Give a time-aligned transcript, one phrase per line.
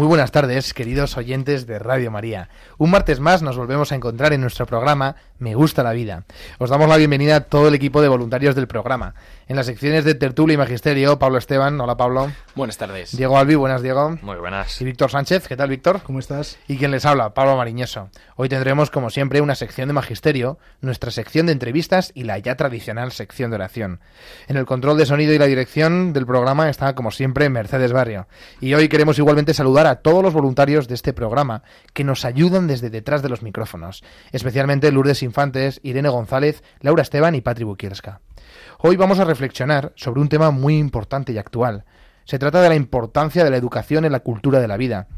[0.00, 2.48] Muy buenas tardes, queridos oyentes de Radio María.
[2.78, 6.24] Un martes más nos volvemos a encontrar en nuestro programa Me gusta la vida.
[6.58, 9.14] Os damos la bienvenida a todo el equipo de voluntarios del programa.
[9.48, 12.30] En las secciones de Tertulia y Magisterio, Pablo Esteban, hola Pablo.
[12.54, 13.16] Buenas tardes.
[13.16, 14.18] Diego Albi, buenas Diego.
[14.20, 14.78] Muy buenas.
[14.82, 16.02] Y Víctor Sánchez, ¿qué tal Víctor?
[16.02, 16.58] ¿Cómo estás?
[16.68, 18.10] Y quien les habla, Pablo Mariñoso.
[18.36, 22.56] Hoy tendremos, como siempre, una sección de magisterio, nuestra sección de entrevistas y la ya
[22.56, 24.00] tradicional sección de oración.
[24.46, 28.28] En el control de sonido y la dirección del programa está, como siempre, Mercedes Barrio.
[28.60, 31.62] Y hoy queremos igualmente saludar a todos los voluntarios de este programa
[31.94, 37.36] que nos ayudan desde detrás de los micrófonos, especialmente Lourdes Infantes, Irene González, Laura Esteban
[37.36, 38.20] y Patri Bukierska.
[38.80, 41.84] Hoy vamos a reflexionar sobre un tema muy importante y actual,
[42.30, 45.08] se trata de la importancia de la educación en la cultura de la vida.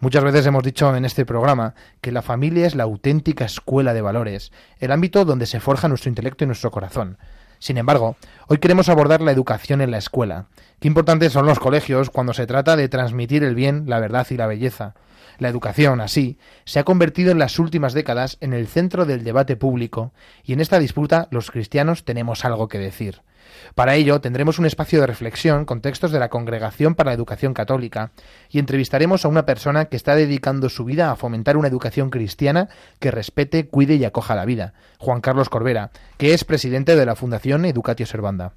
[0.00, 4.00] Muchas veces hemos dicho en este programa que la familia es la auténtica escuela de
[4.00, 7.18] valores, el ámbito donde se forja nuestro intelecto y nuestro corazón.
[7.58, 8.16] Sin embargo,
[8.48, 10.46] hoy queremos abordar la educación en la escuela.
[10.80, 14.38] Qué importantes son los colegios cuando se trata de transmitir el bien, la verdad y
[14.38, 14.94] la belleza.
[15.38, 19.56] La educación, así, se ha convertido en las últimas décadas en el centro del debate
[19.56, 20.12] público,
[20.44, 23.22] y en esta disputa los cristianos tenemos algo que decir.
[23.74, 27.54] Para ello tendremos un espacio de reflexión con textos de la Congregación para la Educación
[27.54, 28.12] Católica
[28.50, 32.68] y entrevistaremos a una persona que está dedicando su vida a fomentar una educación cristiana
[32.98, 37.16] que respete, cuide y acoja la vida, Juan Carlos Corbera, que es presidente de la
[37.16, 38.52] Fundación Educatio Servanda.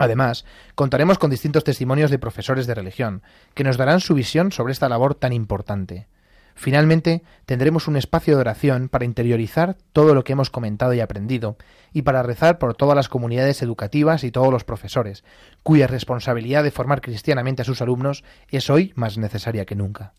[0.00, 0.46] Además,
[0.76, 3.20] contaremos con distintos testimonios de profesores de religión,
[3.52, 6.08] que nos darán su visión sobre esta labor tan importante.
[6.54, 11.58] Finalmente, tendremos un espacio de oración para interiorizar todo lo que hemos comentado y aprendido,
[11.92, 15.22] y para rezar por todas las comunidades educativas y todos los profesores,
[15.62, 20.14] cuya responsabilidad de formar cristianamente a sus alumnos es hoy más necesaria que nunca.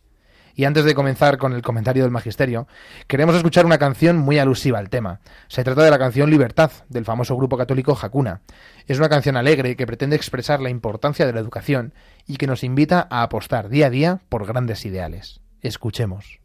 [0.56, 2.68] Y antes de comenzar con el comentario del Magisterio,
[3.08, 5.20] queremos escuchar una canción muy alusiva al tema.
[5.48, 8.42] Se trata de la canción Libertad, del famoso grupo católico Hakuna.
[8.88, 11.94] Es una canción alegre que pretende expresar la importancia de la educación
[12.28, 15.42] y que nos invita a apostar día a día por grandes ideales.
[15.62, 16.41] Escuchemos.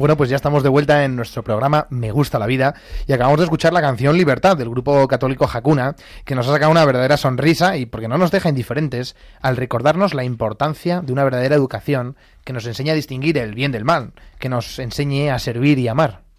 [0.00, 2.74] Bueno, pues ya estamos de vuelta en nuestro programa Me gusta la vida
[3.06, 5.94] y acabamos de escuchar la canción Libertad del grupo católico Hakuna,
[6.24, 10.14] que nos ha sacado una verdadera sonrisa y porque no nos deja indiferentes al recordarnos
[10.14, 14.14] la importancia de una verdadera educación que nos enseñe a distinguir el bien del mal,
[14.38, 16.29] que nos enseñe a servir y amar.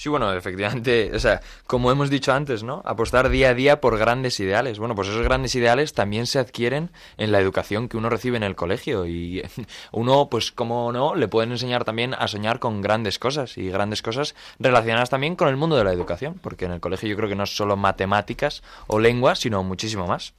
[0.00, 2.80] Sí, bueno, efectivamente, o sea, como hemos dicho antes, ¿no?
[2.86, 4.78] Apostar día a día por grandes ideales.
[4.78, 6.88] Bueno, pues esos grandes ideales también se adquieren
[7.18, 9.42] en la educación que uno recibe en el colegio y
[9.92, 14.00] uno, pues como no, le pueden enseñar también a soñar con grandes cosas y grandes
[14.00, 17.28] cosas relacionadas también con el mundo de la educación, porque en el colegio yo creo
[17.28, 20.32] que no es solo matemáticas o lengua, sino muchísimo más.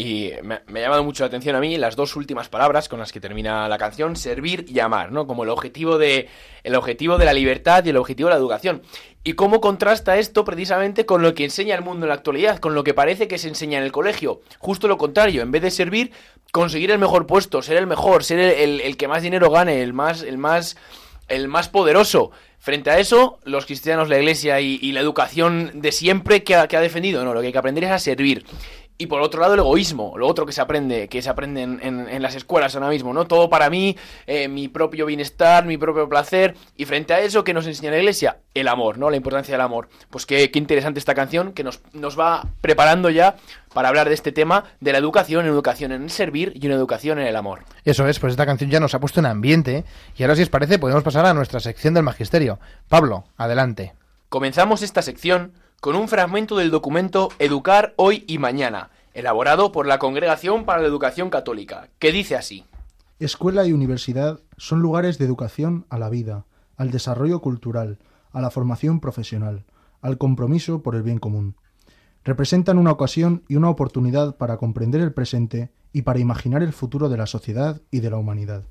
[0.00, 3.10] Y me, ha llamado mucho la atención a mí las dos últimas palabras con las
[3.10, 5.26] que termina la canción, servir y amar, ¿no?
[5.26, 6.28] Como el objetivo de
[6.62, 8.82] el objetivo de la libertad y el objetivo de la educación.
[9.24, 12.76] Y cómo contrasta esto precisamente con lo que enseña el mundo en la actualidad, con
[12.76, 14.40] lo que parece que se enseña en el colegio.
[14.60, 16.12] Justo lo contrario, en vez de servir,
[16.52, 19.82] conseguir el mejor puesto, ser el mejor, ser el, el- el que más dinero gane,
[19.82, 20.76] el más, el más,
[21.26, 22.30] el más poderoso.
[22.60, 26.68] Frente a eso, los cristianos, la iglesia y, y la educación de siempre que ha,
[26.68, 28.44] que ha defendido, no, lo que hay que aprender es a servir.
[29.00, 31.78] Y por otro lado, el egoísmo, lo otro que se aprende, que se aprende en,
[31.84, 33.26] en- en las escuelas ahora mismo, ¿no?
[33.28, 33.96] Todo para mí,
[34.26, 36.56] eh, mi propio bienestar, mi propio placer.
[36.76, 38.38] Y frente a eso, ¿qué nos enseña la iglesia?
[38.54, 39.08] El amor, ¿no?
[39.08, 39.88] La importancia del amor.
[40.10, 43.36] Pues qué, qué interesante esta canción que nos, nos va preparando ya
[43.72, 46.74] para hablar de este tema de la educación, en educación en el servir y una
[46.74, 47.60] educación en el amor.
[47.84, 49.84] Eso es, pues esta canción ya nos ha puesto en ambiente
[50.16, 52.58] y ahora si os parece podemos pasar a nuestra sección del magisterio.
[52.88, 53.94] Pablo, adelante.
[54.28, 59.98] Comenzamos esta sección con un fragmento del documento Educar hoy y mañana, elaborado por la
[59.98, 62.64] Congregación para la Educación Católica, que dice así.
[63.20, 66.46] Escuela y universidad son lugares de educación a la vida,
[66.76, 67.98] al desarrollo cultural,
[68.32, 69.66] a la formación profesional,
[70.00, 71.54] al compromiso por el bien común.
[72.24, 77.08] Representan una ocasión y una oportunidad para comprender el presente y para imaginar el futuro
[77.08, 78.64] de la sociedad y de la humanidad.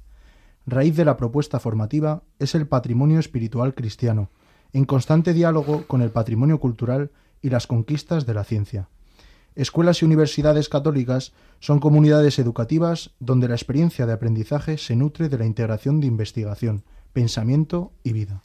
[0.65, 4.30] Raíz de la propuesta formativa es el patrimonio espiritual cristiano,
[4.73, 7.11] en constante diálogo con el patrimonio cultural
[7.41, 8.89] y las conquistas de la ciencia.
[9.55, 15.37] Escuelas y universidades católicas son comunidades educativas donde la experiencia de aprendizaje se nutre de
[15.39, 16.83] la integración de investigación,
[17.13, 18.43] pensamiento y vida.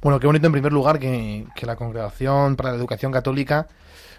[0.00, 3.66] Bueno, qué bonito en primer lugar que, la Congregación para la Educación Católica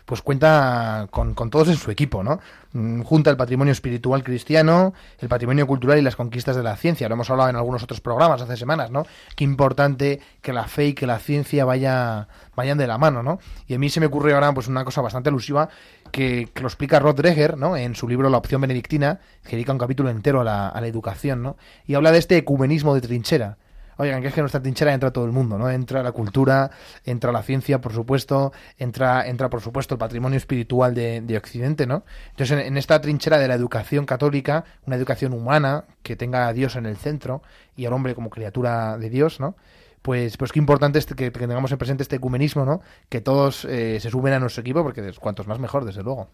[0.04, 2.40] pues cuenta con, con todos en su equipo, ¿no?
[2.74, 7.08] Mm, Junta el patrimonio espiritual cristiano, el patrimonio cultural y las conquistas de la ciencia.
[7.08, 9.06] Lo hemos hablado en algunos otros programas hace semanas, ¿no?
[9.36, 13.40] Qué importante que la fe y que la ciencia vaya, vayan de la mano, ¿no?
[13.68, 15.70] Y a mí se me ocurre ahora pues una cosa bastante alusiva
[16.12, 17.78] que, lo explica Rod Dreher, ¿no?
[17.78, 20.88] En su libro La opción benedictina, que dedica un capítulo entero a la, a la
[20.88, 21.56] educación, ¿no?
[21.86, 23.58] Y habla de este ecumenismo de trinchera.
[24.02, 25.70] Oigan, que es que en nuestra trinchera entra todo el mundo, ¿no?
[25.70, 26.72] Entra la cultura,
[27.04, 31.86] entra la ciencia, por supuesto, entra, entra por supuesto, el patrimonio espiritual de, de Occidente,
[31.86, 32.06] ¿no?
[32.30, 36.78] Entonces, en, esta trinchera de la educación católica, una educación humana que tenga a Dios
[36.78, 37.42] en el centro
[37.76, 39.58] y al hombre como criatura de Dios, ¿no?
[40.02, 42.80] Pues, pues qué importante es que, que tengamos en presente este ecumenismo, ¿no?
[43.10, 46.30] Que todos eh, se suben a nuestro equipo, porque cuantos más mejor, desde luego.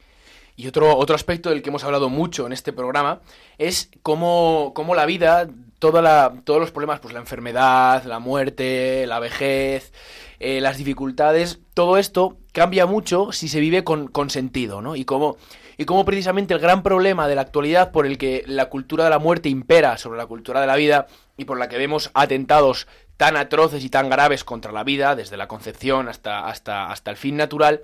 [0.56, 3.22] Y otro, otro aspecto del que hemos hablado mucho en este programa
[3.58, 5.48] es cómo, cómo la vida,
[5.80, 9.92] todos los problemas, pues la enfermedad, la muerte, la vejez,
[10.40, 14.96] eh, las dificultades, todo esto cambia mucho si se vive con, sentido, ¿no?
[14.96, 15.38] Y cómo,
[15.78, 19.10] y cómo precisamente el gran problema de la actualidad por el que la cultura de
[19.10, 22.88] la muerte impera sobre la cultura de la vida y por la que vemos atentados
[23.18, 27.18] tan atroces y tan graves contra la vida, desde la concepción hasta, hasta, hasta el
[27.18, 27.82] fin natural,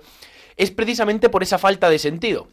[0.56, 2.48] es precisamente por esa falta de sentido.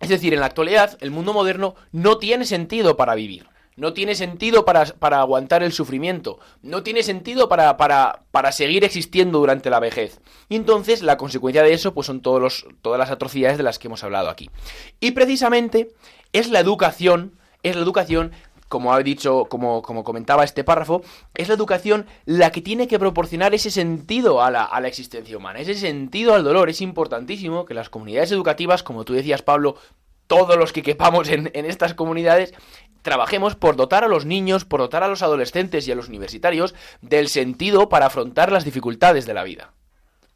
[0.00, 3.46] Es decir, en la actualidad el mundo moderno no tiene sentido para vivir.
[3.78, 6.40] No tiene sentido para, para aguantar el sufrimiento.
[6.62, 10.20] No tiene sentido para, para, para seguir existiendo durante la vejez.
[10.48, 13.78] Y entonces la consecuencia de eso pues son todos los, todas las atrocidades de las
[13.78, 14.50] que hemos hablado aquí.
[14.98, 15.92] Y precisamente
[16.32, 18.32] es la educación, es la educación
[18.66, 21.00] como ha dicho, como, como comentaba este párrafo,
[21.34, 25.36] es la educación la que tiene que proporcionar ese sentido a la, a la existencia
[25.38, 26.68] humana, ese sentido al dolor.
[26.68, 29.76] Es importantísimo que las comunidades educativas, como tú decías, Pablo,
[30.28, 32.54] todos los que quepamos en, en estas comunidades,
[33.08, 36.74] trabajemos por dotar a los niños, por dotar a los adolescentes y a los universitarios
[37.00, 39.72] del sentido para afrontar las dificultades de la vida.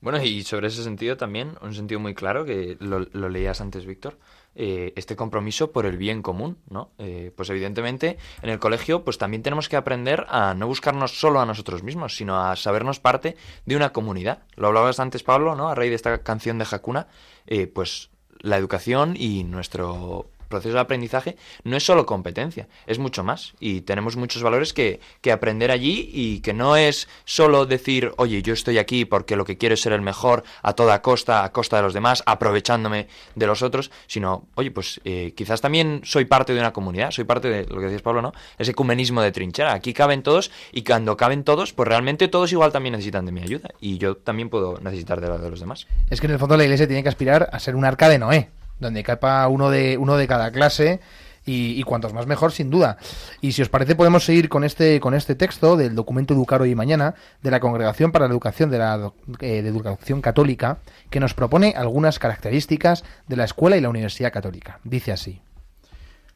[0.00, 4.18] Bueno, y sobre ese sentido también, un sentido muy claro, que lo, leías antes, Víctor,
[4.54, 6.92] eh, este compromiso por el bien común, ¿no?
[6.96, 11.40] Eh, pues evidentemente en el colegio pues también tenemos que aprender a no buscarnos solo
[11.40, 13.36] a nosotros mismos, sino a sabernos parte
[13.66, 14.44] de una comunidad.
[14.56, 15.68] Lo hablabas antes, Pablo, ¿no?
[15.68, 17.06] A raíz de esta canción de Hakuna,
[17.46, 18.08] eh, pues
[18.42, 23.54] la educación y nuestro proceso de aprendizaje no es solo competencia, es mucho más.
[23.58, 28.42] Y tenemos muchos valores que, que aprender allí y que no es solo decir, oye,
[28.42, 31.52] yo estoy aquí porque lo que quiero es ser el mejor a toda costa, a
[31.52, 36.26] costa de los demás, aprovechándome de los otros, sino, oye, pues eh, quizás también soy
[36.26, 38.32] parte de una comunidad, soy parte de lo que decías Pablo, ¿no?
[38.58, 39.72] Ese ecumenismo de trinchera.
[39.72, 43.40] Aquí caben todos y cuando caben todos, pues realmente todos igual también necesitan de mi
[43.40, 45.86] ayuda y yo también puedo necesitar de la de los demás.
[46.10, 48.18] Es que en el fondo la iglesia tiene que aspirar a ser un arca de
[48.18, 48.50] Noé,
[48.82, 51.00] donde capa uno de, uno de cada clase
[51.44, 52.98] y, cuantos más mejor, sin duda.
[53.40, 56.70] Y si os parece, podemos seguir con este, con este texto del documento Educar hoy
[56.70, 60.78] y mañana de la Congregación para la Educación de la eh, de Educación Católica,
[61.10, 64.78] que nos propone algunas características de la escuela y la Universidad Católica.
[64.84, 65.40] Dice así.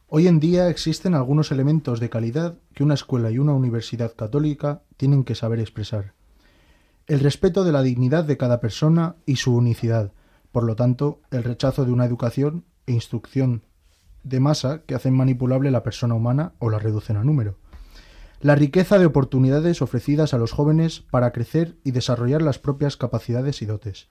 [0.08, 4.82] Hoy en día existen algunos elementos de calidad que una escuela y una universidad católica
[4.96, 6.12] tienen que saber expresar.
[7.08, 10.12] El respeto de la dignidad de cada persona y su unicidad,
[10.56, 13.64] por lo tanto, el rechazo de una educación e instrucción
[14.22, 17.58] de masa que hacen manipulable la persona humana o la reducen a número.
[18.40, 23.60] La riqueza de oportunidades ofrecidas a los jóvenes para crecer y desarrollar las propias capacidades
[23.60, 24.08] y dotes.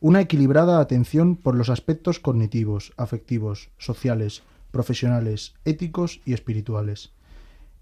[0.00, 7.12] Una equilibrada atención por los aspectos cognitivos, afectivos, sociales, profesionales, éticos y espirituales.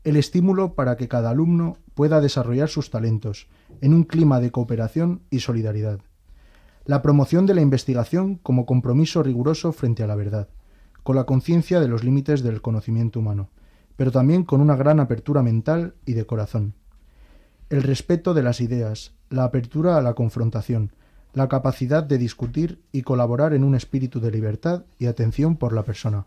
[0.02, 3.46] El estímulo para que cada alumno pueda desarrollar sus talentos
[3.80, 6.00] en un clima de cooperación y solidaridad.
[6.86, 10.48] La promoción de la investigación como compromiso riguroso frente a la verdad,
[11.02, 13.48] con la conciencia de los límites del conocimiento humano,
[13.96, 16.74] pero también con una gran apertura mental y de corazón.
[17.70, 20.92] El respeto de las ideas, la apertura a la confrontación,
[21.32, 25.84] la capacidad de discutir y colaborar en un espíritu de libertad y atención por la
[25.84, 26.26] persona.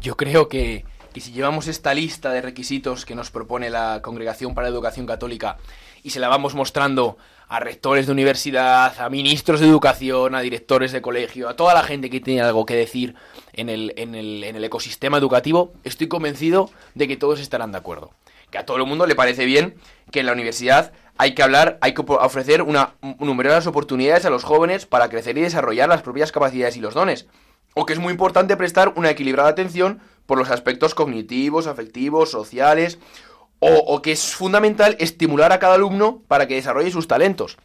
[0.00, 0.84] Yo creo que,
[1.14, 5.58] si llevamos esta lista de requisitos que nos propone la Congregación para la Educación Católica
[6.02, 7.16] y se la vamos mostrando
[7.48, 11.82] a rectores de universidad, a ministros de educación, a directores de colegio, a toda la
[11.82, 13.14] gente que tiene algo que decir
[13.52, 17.78] en el, en el, en el ecosistema educativo, estoy convencido de que todos estarán de
[17.78, 18.10] acuerdo.
[18.50, 19.74] Que a todo el mundo le parece bien
[20.10, 24.44] que en la universidad hay que hablar, hay que ofrecer una, numerosas oportunidades a los
[24.44, 27.26] jóvenes para crecer y desarrollar las propias capacidades y los dones
[27.74, 32.98] o que es muy importante prestar una equilibrada atención por los aspectos cognitivos, afectivos, sociales,
[33.66, 37.56] o, que es fundamental estimular a cada alumno para que desarrolle sus talentos.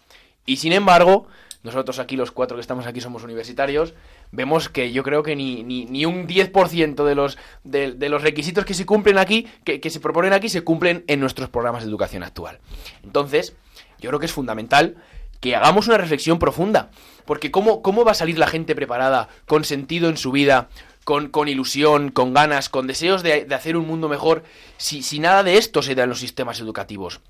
[0.46, 1.27] Y sin embargo,
[1.62, 3.94] nosotros aquí, los cuatro que estamos aquí, somos universitarios,
[4.32, 8.65] vemos que yo creo que ni, ni, ni un 10% de los, de los requisitos
[8.65, 11.89] que se cumplen aquí, que, que se proponen aquí, se cumplen en nuestros programas de
[11.89, 12.60] educación actual.
[13.03, 13.56] Entonces,
[14.00, 14.96] yo creo que es fundamental
[15.39, 16.89] que hagamos una reflexión profunda.
[17.25, 20.70] Porque ¿cómo, cómo va a salir la gente preparada, con sentido en su vida,
[21.03, 24.44] con, con ilusión, con ganas, con deseos de, de hacer un mundo mejor,
[24.77, 27.22] si, si nada de esto se da en los sistemas educativos?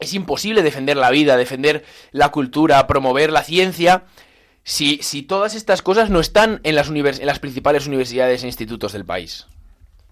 [0.00, 4.04] Es imposible defender la vida, defender la cultura, promover la ciencia,
[4.62, 8.46] si, si todas estas cosas no están en las, univers- en las principales universidades e
[8.46, 9.46] institutos del país.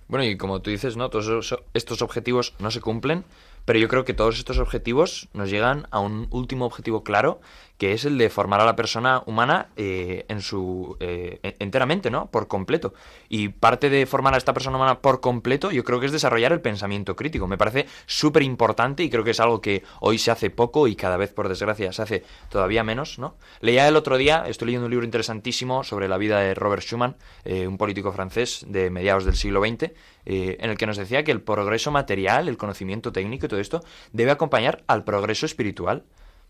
[0.09, 1.09] Bueno, y como tú dices, ¿no?
[1.11, 3.25] Todos estos objetivos no se cumplen,
[3.65, 7.41] pero yo creo que todos estos objetivos nos llegan a un último objetivo claro,
[7.79, 12.11] que es el de formar a la persona humana eh, en su eh, en- enteramente,
[12.11, 12.31] ¿no?
[12.31, 12.95] Por completo.
[13.29, 16.53] Y parte de formar a esta persona humana por completo, yo creo que es desarrollar
[16.53, 17.47] el pensamiento crítico.
[17.47, 20.97] Me parece súper importante y creo que es algo que hoy se hace poco y
[20.97, 23.37] cada vez, por desgracia, se hace todavía menos, ¿no?
[23.61, 27.17] Leía el otro día, estoy leyendo un libro interesantísimo sobre la vida de Robert Schuman,
[27.45, 29.93] eh, un político francés de mediados del siglo XX,
[30.25, 33.61] eh, en el que nos decía que el progreso material, el conocimiento técnico y todo
[33.61, 36.05] esto debe acompañar al progreso espiritual.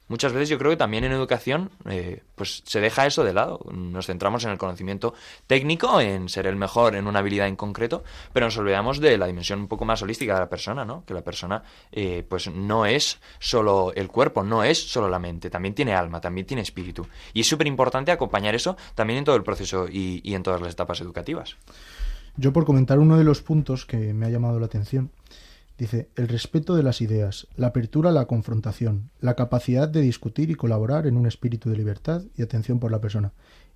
[0.09, 3.61] Muchas veces yo creo que también en educación eh, pues se deja eso de lado.
[3.73, 5.15] Nos centramos en el conocimiento
[5.47, 9.27] técnico, en ser el mejor en una habilidad en concreto, pero nos olvidamos de la
[9.27, 11.05] dimensión un poco más holística de la persona, ¿no?
[11.05, 15.51] Que la persona eh, pues no es solo el cuerpo, no es solo la mente,
[15.51, 17.07] también tiene alma, también tiene espíritu.
[17.33, 20.61] Y es súper importante acompañar eso también en todo el proceso y, y en todas
[20.61, 21.57] las etapas educativas.
[22.37, 25.11] Yo por comentar uno de los puntos que me ha llamado la atención,
[25.79, 30.51] dice el respeto de las ideas, la apertura a la confrontación, la capacidad de discutir
[30.51, 33.33] y colaborar en un espíritu de libertad y atención por la persona.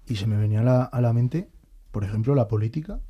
[0.08, 1.48] Y se me venía a la, mente,
[1.92, 3.00] por ejemplo, la política.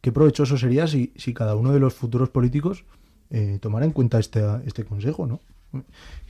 [0.00, 2.84] Qué provechoso sería si, si cada uno de los futuros políticos
[3.30, 5.40] eh, tomara en cuenta este, este consejo, ¿no?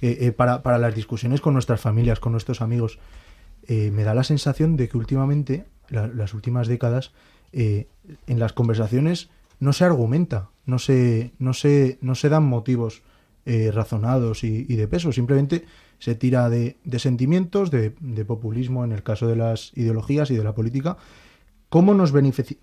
[0.02, 2.99] Eh, eh, para, para las discusiones con nuestras familias, con nuestros amigos.
[3.69, 7.12] Me da la sensación de que últimamente, la- las últimas décadas,
[7.52, 7.87] en
[8.26, 9.29] las conversaciones
[9.61, 13.02] no se argumenta, no se, no se, no se dan motivos
[13.47, 15.64] eh, razonados y, de peso, simplemente
[15.99, 17.90] se tira de, sentimientos, de,
[18.26, 20.97] populismo en el caso de las ideologías y de la política.
[21.69, 22.12] ¿Cómo nos,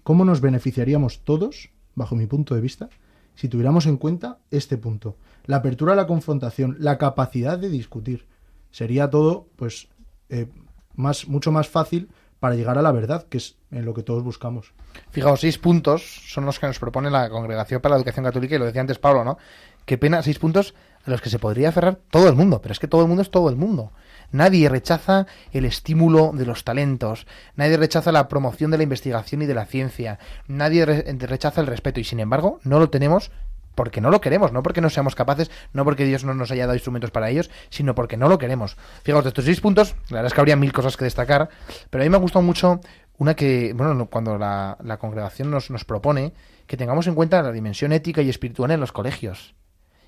[0.03, 2.89] ¿Cómo nos beneficiaríamos todos, bajo mi punto de vista,
[3.35, 5.17] si tuviéramos en cuenta este punto?
[5.45, 8.25] La apertura a la confrontación, la capacidad de discutir.
[8.71, 9.87] Sería todo, pues,
[10.29, 10.47] eh,
[10.95, 14.23] más, mucho más fácil para llegar a la verdad, que es en lo que todos
[14.23, 14.73] buscamos.
[15.11, 18.59] Fijaos, seis puntos son los que nos propone la Congregación para la Educación Católica, y
[18.59, 19.37] lo decía antes Pablo, ¿no?
[19.85, 20.73] Qué pena, seis puntos
[21.05, 23.21] a los que se podría aferrar todo el mundo, pero es que todo el mundo
[23.21, 23.91] es todo el mundo.
[24.31, 27.25] Nadie rechaza el estímulo de los talentos,
[27.55, 31.67] nadie rechaza la promoción de la investigación y de la ciencia, nadie re- rechaza el
[31.67, 33.31] respeto, y sin embargo, no lo tenemos
[33.77, 36.63] porque no lo queremos, no porque no seamos capaces, no porque Dios no nos haya
[36.65, 38.75] dado instrumentos para ellos, sino porque no lo queremos.
[39.03, 41.47] Fijaos, de estos seis puntos, la verdad es que habría mil cosas que destacar,
[41.89, 42.81] pero a mí me ha gustado mucho
[43.19, 46.33] una que, bueno, no- cuando la, la congregación nos, nos propone
[46.65, 49.55] que tengamos en cuenta la dimensión ética y espiritual en los colegios.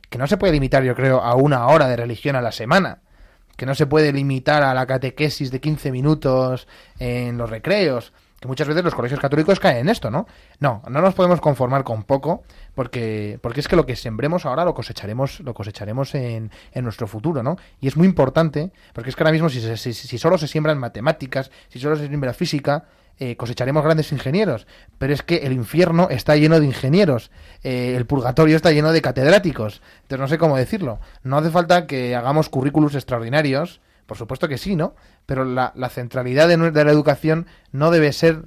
[0.09, 2.99] Que no se puede limitar, yo creo, a una hora de religión a la semana.
[3.55, 8.11] Que no se puede limitar a la catequesis de 15 minutos en los recreos.
[8.39, 10.25] Que muchas veces los colegios católicos caen en esto, ¿no?
[10.60, 12.43] No, no nos podemos conformar con poco,
[12.74, 17.08] porque, porque es que lo que sembremos ahora lo cosecharemos, lo cosecharemos en, en nuestro
[17.08, 17.58] futuro, ¿no?
[17.81, 20.72] Y es muy importante, porque es que ahora mismo si, si, si solo se siembra
[20.72, 22.86] en matemáticas, si solo se siembra física,
[23.22, 24.65] eh, cosecharemos grandes ingenieros,
[24.98, 27.31] pero es que el infierno está lleno de ingenieros,
[27.63, 31.01] eh, el purgatorio está lleno de catedráticos, entonces no sé cómo decirlo.
[31.24, 34.95] No hace falta que hagamos currículos extraordinarios, por supuesto que sí, ¿no?
[35.27, 38.41] Pero la, la centralidad de, la educación no debe ser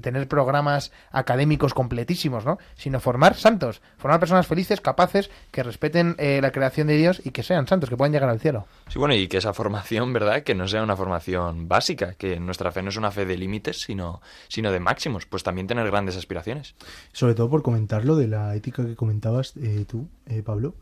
[0.00, 2.58] tener programas académicos completísimos, ¿no?
[2.76, 7.32] Sino formar santos, formar personas felices, capaces, que respeten eh, la creación de Dios y
[7.32, 8.66] que sean santos, que puedan llegar al cielo.
[8.86, 10.44] Sí, bueno, y que esa formación, ¿verdad?
[10.44, 13.80] Que no sea una formación básica, que nuestra fe no es una fe de límites,
[13.80, 16.76] sino, sino de máximos, pues también tener grandes aspiraciones.
[17.12, 20.76] Sobre todo por comentar lo de la ética que comentabas eh, tú, eh, Pablo.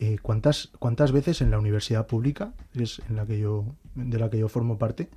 [0.00, 4.18] Eh, ¿cuántas, ¿Cuántas veces en la universidad pública, que es en la que yo, de
[4.18, 5.08] la que yo formo parte,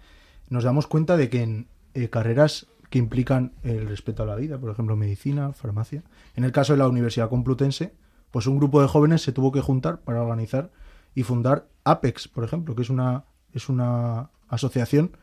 [0.49, 4.57] nos damos cuenta de que en eh, carreras que implican el respeto a la vida,
[4.57, 6.03] por ejemplo, medicina, farmacia,
[6.35, 7.93] en el caso de la Universidad Complutense,
[8.31, 10.71] pues un grupo de jóvenes se tuvo que juntar para organizar
[11.15, 15.17] y fundar APEX, por ejemplo, que es una, es una asociación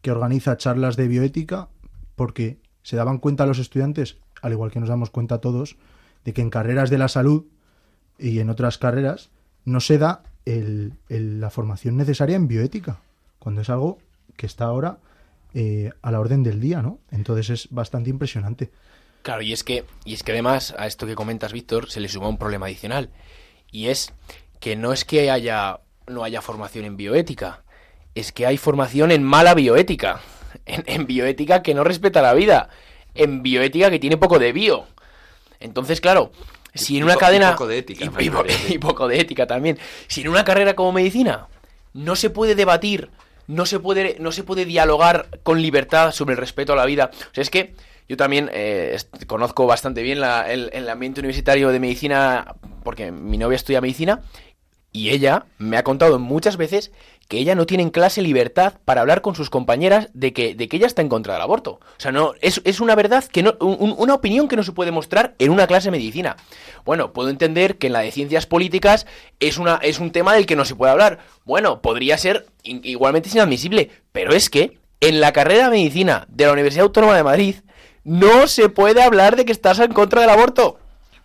[0.00, 1.68] que organiza charlas de bioética
[2.16, 5.76] porque se daban cuenta los estudiantes, al igual que nos damos cuenta todos,
[6.24, 7.46] de que en carreras de la salud
[8.22, 9.30] y en otras carreras
[9.64, 13.00] no se da el- la formación necesaria en bioética,
[13.38, 13.98] cuando es algo
[14.36, 14.98] que está ahora
[15.54, 16.98] eh, a la orden del día, ¿no?
[17.10, 18.70] Entonces es bastante impresionante.
[19.22, 22.08] Claro, y es que, y es que además a esto que comentas, Víctor, se le
[22.08, 23.10] suma un problema adicional.
[23.70, 24.12] Y es
[24.60, 27.64] que no es que haya, no haya formación en bioética,
[28.14, 30.20] es que hay formación en mala bioética.
[30.66, 32.68] En, en bioética que no respeta la vida.
[33.14, 34.84] En bioética que tiene poco de bio.
[35.60, 36.30] Entonces, claro,
[36.74, 37.50] si en una po- y cadena.
[37.52, 38.44] poco de ética, y- po-
[38.80, 39.78] poco de ética también.
[40.08, 41.46] Si en una carrera como medicina
[41.94, 43.10] no se puede debatir,
[43.46, 47.10] no se puede, no se puede dialogar con libertad sobre el respeto a la vida.
[47.12, 47.74] O sea, es que
[48.08, 52.54] yo también eh, conozco bastante bien la- el, el ambiente universitario de medicina,
[52.84, 54.20] porque mi novia estudia medicina,
[54.92, 56.92] y ella me ha contado muchas veces
[57.28, 60.68] que ella no tiene en clase libertad para hablar con sus compañeras de que, de
[60.68, 61.80] que ella está en contra del aborto.
[61.80, 64.72] O sea, no, es, es una verdad que no, un- una opinión que no se
[64.72, 66.36] puede mostrar en una clase de medicina.
[66.84, 69.06] Bueno, puedo entender que en la de ciencias políticas
[69.40, 71.20] es, una, es un tema del que no se puede hablar.
[71.44, 76.52] Bueno, podría ser igualmente inadmisible, pero es que en la carrera de medicina de la
[76.52, 77.54] Universidad Autónoma de Madrid
[78.04, 80.78] no se puede hablar de que estás en contra del aborto.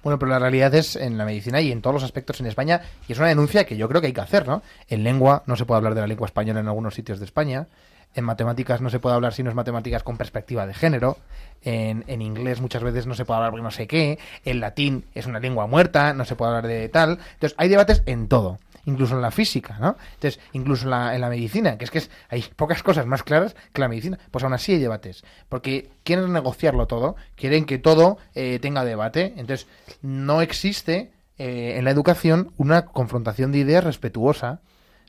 [0.07, 2.79] Bueno, pero la realidad es en la medicina y en todos los aspectos en España,
[3.09, 4.63] y es una denuncia que yo creo que hay que hacer, ¿no?
[4.87, 7.67] En lengua no se puede hablar de la lengua española en algunos sitios de España,
[8.15, 11.17] en matemáticas no se puede hablar si no es matemáticas con perspectiva de género,
[11.61, 15.41] en, inglés muchas veces no se puede hablar no sé qué, en latín es una
[15.41, 17.19] lengua muerta, no se puede hablar de tal.
[17.33, 19.97] Entonces, hay debates en todo, incluso en la física, ¿no?
[20.15, 23.21] Entonces, incluso en la, en la medicina, que es que es, hay pocas cosas más
[23.21, 27.77] claras que la medicina, pues aún así hay debates, porque quieren negociarlo todo, quieren que
[27.77, 29.67] todo eh, tenga debate, entonces
[30.01, 34.61] no existe eh, en la educación una confrontación de ideas respetuosa,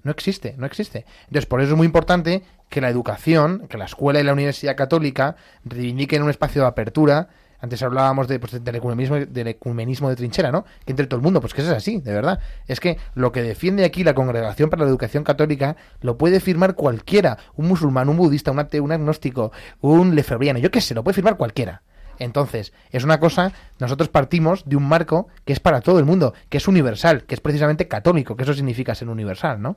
[0.03, 1.07] no existe, no existe.
[1.23, 4.77] Entonces, por eso es muy importante que la educación, que la escuela y la universidad
[4.77, 7.29] católica reivindiquen un espacio de apertura.
[7.61, 10.65] Antes hablábamos de, pues, del, ecumenismo, del ecumenismo de trinchera, ¿no?
[10.85, 12.39] Que entre todo el mundo, pues que eso es así, de verdad.
[12.67, 16.75] Es que lo que defiende aquí la Congregación para la Educación Católica lo puede firmar
[16.75, 17.39] cualquiera.
[17.57, 21.17] Un musulmán, un budista, un ateo, un agnóstico, un lefebriano, yo qué sé, lo puede
[21.17, 21.83] firmar cualquiera.
[22.19, 26.35] Entonces, es una cosa, nosotros partimos de un marco que es para todo el mundo,
[26.49, 29.77] que es universal, que es precisamente católico, que eso significa ser universal, ¿no?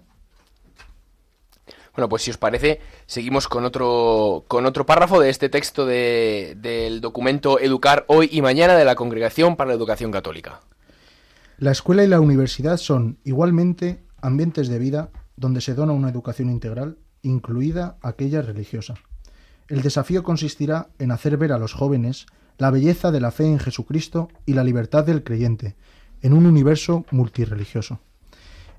[1.95, 6.55] Bueno, pues si os parece, seguimos con otro, con otro párrafo de este texto de-
[6.57, 10.61] del documento Educar hoy y mañana de la Congregación para la Educación Católica.
[11.57, 16.49] La escuela y la universidad son igualmente ambientes de vida donde se dona una educación
[16.49, 18.93] integral, incluida aquella religiosa.
[19.67, 22.25] El desafío consistirá en hacer ver a los jóvenes
[22.57, 25.75] la belleza de la fe en Jesucristo y la libertad del creyente,
[26.21, 27.99] en un universo multirreligioso.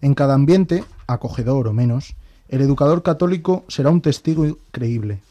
[0.00, 2.14] En cada ambiente, acogedor o menos,
[2.52, 5.22] el educador católico será un testigo creíble.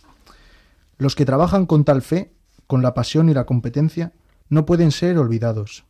[0.98, 2.32] Los que trabajan con tal fe,
[2.66, 4.12] con la pasión y la competencia,
[4.50, 5.86] no pueden ser olvidados.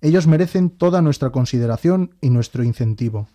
[0.00, 3.28] Ellos merecen toda nuestra consideración y nuestro incentivo.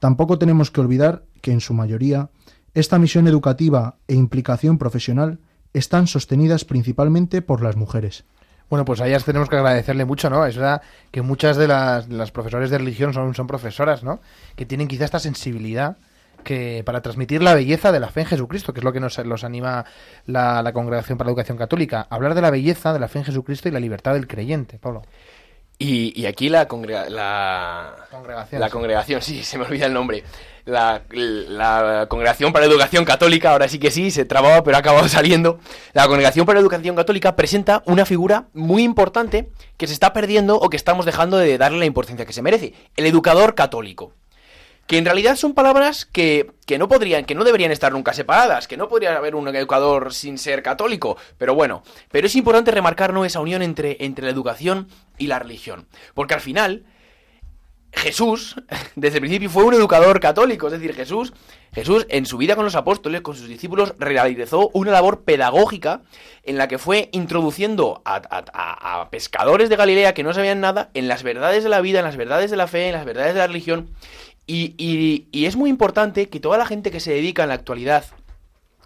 [0.00, 2.30] Tampoco tenemos que olvidar que, en su mayoría,
[2.74, 5.38] esta misión educativa e implicación profesional
[5.72, 8.24] están sostenidas principalmente por las mujeres.
[8.68, 10.44] Bueno, pues a ellas tenemos que agradecerle mucho, ¿no?
[10.44, 14.18] Es verdad que muchas de las, profesores de religión son profesoras, ¿no?
[14.56, 15.96] Que tienen quizá esta sensibilidad
[16.46, 19.18] que para transmitir la belleza de la fe en Jesucristo, que es lo que nos
[19.18, 19.84] los anima
[20.24, 22.06] la, la Congregación para la Educación Católica.
[22.08, 25.02] Hablar de la belleza de la fe en Jesucristo y la libertad del creyente, Pablo.
[25.78, 28.60] Y, y aquí la, congrega- la, Congregación.
[28.62, 28.72] la sí.
[28.72, 30.24] congregación, sí, se me olvida el nombre.
[30.64, 34.80] La, la Congregación para la Educación Católica, ahora sí que sí, se trababa, pero ha
[34.80, 35.58] acabado saliendo.
[35.92, 40.56] La Congregación para la Educación Católica presenta una figura muy importante que se está perdiendo
[40.56, 42.72] o que estamos dejando de darle la importancia que se merece.
[42.96, 44.12] El educador católico.
[44.86, 48.68] Que en realidad son palabras que, que no podrían, que no deberían estar nunca separadas,
[48.68, 53.12] que no podría haber un educador sin ser católico, pero bueno, pero es importante remarcar
[53.12, 53.24] ¿no?
[53.24, 54.86] esa unión entre, entre la educación
[55.18, 55.88] y la religión.
[56.14, 56.84] Porque al final,
[57.92, 58.54] Jesús,
[58.94, 61.32] desde el principio, fue un educador católico, es decir, Jesús,
[61.74, 66.02] Jesús en su vida con los apóstoles, con sus discípulos, realizó una labor pedagógica
[66.42, 70.90] en la que fue introduciendo a, a- a- pescadores de Galilea que no sabían nada
[70.94, 73.34] en las verdades de la vida, en las verdades de la fe, en las verdades
[73.34, 73.90] de la religión.
[74.46, 78.04] Y, es muy importante que toda la gente que se dedica en la actualidad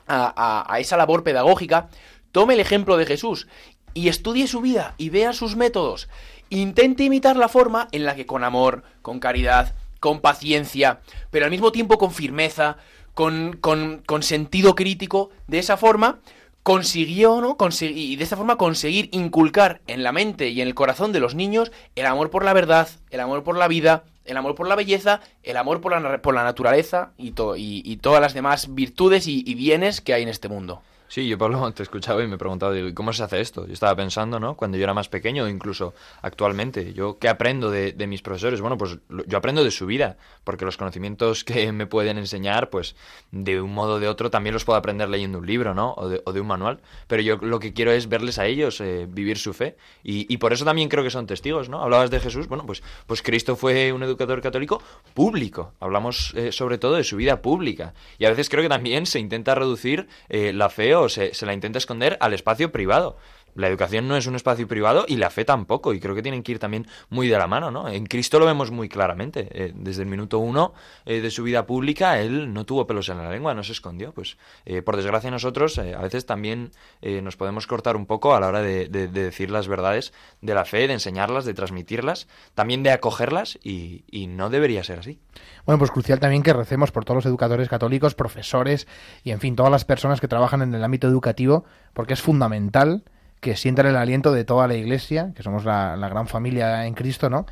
[0.07, 1.89] a, esa labor pedagógica
[2.33, 3.47] tome el ejemplo de Jesús
[3.95, 6.09] y estudie su vida y vea sus métodos.
[6.49, 11.51] Intente imitar la forma en la que con amor, con caridad, con paciencia, pero al
[11.51, 12.79] mismo tiempo con firmeza,
[13.15, 16.21] con, con- sentido crítico, de esa forma
[16.63, 17.57] consiguió, ¿no?
[17.81, 21.35] Y de esta forma conseguir inculcar en la mente y en el corazón de los
[21.35, 24.77] niños el amor por la verdad, el amor por la vida, el amor por la
[24.77, 29.55] belleza, el amor por la, por la naturaleza y, y, todas las demás virtudes y
[29.55, 30.83] bienes que hay en este mundo.
[31.11, 33.67] Sí, yo Pablo te escuchaba y me preguntaba, digo, ¿y cómo se hace esto?
[33.67, 34.57] Yo estaba pensando, ¿no?
[34.57, 35.93] Cuando yo era más pequeño, incluso
[36.23, 38.61] actualmente, ¿yo qué aprendo de, de mis profesores?
[38.61, 42.95] Bueno, pues yo aprendo de su vida, porque los conocimientos que me pueden enseñar, pues
[43.33, 45.95] de un modo o de otro también los puedo aprender leyendo un libro, ¿no?
[45.97, 46.79] O de, o de un manual.
[47.09, 49.77] Pero yo lo que quiero es verles a ellos eh, vivir su fe.
[50.05, 51.83] Y, y por eso también creo que son testigos, ¿no?
[51.83, 54.81] Hablabas de Jesús, bueno, pues, pues Cristo fue un educador católico
[55.13, 55.73] público.
[55.81, 57.95] Hablamos eh, sobre todo de su vida pública.
[58.17, 61.47] Y a veces creo que también se intenta reducir eh, la fe o se, se
[61.47, 63.17] la intenta esconder al espacio privado.
[63.55, 66.43] La educación no es un espacio privado y la fe tampoco, y creo que tienen
[66.43, 67.89] que ir también muy de la mano, ¿no?
[67.89, 69.49] En Cristo lo vemos muy claramente.
[69.51, 70.73] eh, desde el minuto uno
[71.05, 74.13] eh, de su vida pública, él no tuvo pelos en la lengua, no se escondió.
[74.13, 76.71] Pues, eh, por desgracia, nosotros a veces también
[77.03, 80.87] nos podemos cortar un poco a la hora de decir las verdades de la fe,
[80.87, 85.19] de enseñarlas, de transmitirlas, también de acogerlas, y, y no debería ser así.
[85.67, 88.87] Bueno, pues crucial también que recemos por todos los educadores católicos, profesores
[89.25, 93.05] y, en fin, todas las personas que trabajan en el ámbito educativo, porque es fundamental
[93.41, 97.31] que sientan el aliento de toda la Iglesia, que somos la, gran familia en Cristo,
[97.31, 97.47] ¿no?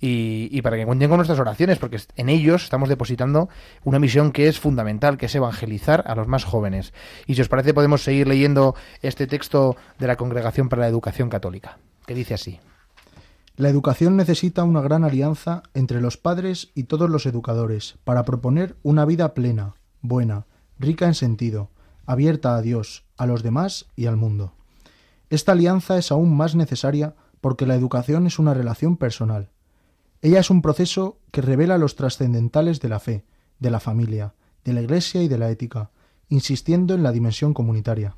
[0.00, 3.48] Y, y para que cuenten con nuestras oraciones, porque en ellos estamos depositando
[3.84, 6.92] una misión que es fundamental, que es evangelizar a los más jóvenes.
[7.26, 11.30] Y si os parece, podemos seguir leyendo este texto de la Congregación para la Educación
[11.30, 12.60] Católica, que dice así.
[13.56, 18.74] La educación necesita una gran alianza entre los padres y todos los educadores para proponer
[18.82, 20.46] una vida plena, buena,
[20.80, 21.70] rica en sentido,
[22.04, 24.54] abierta a Dios, a los demás y al mundo.
[25.34, 29.50] Esta alianza es aún más necesaria porque la educación es una relación personal.
[30.22, 33.24] Ella es un proceso que revela los trascendentales de la fe,
[33.58, 35.90] de la familia, de la Iglesia y de la ética,
[36.28, 38.16] insistiendo en la dimensión comunitaria.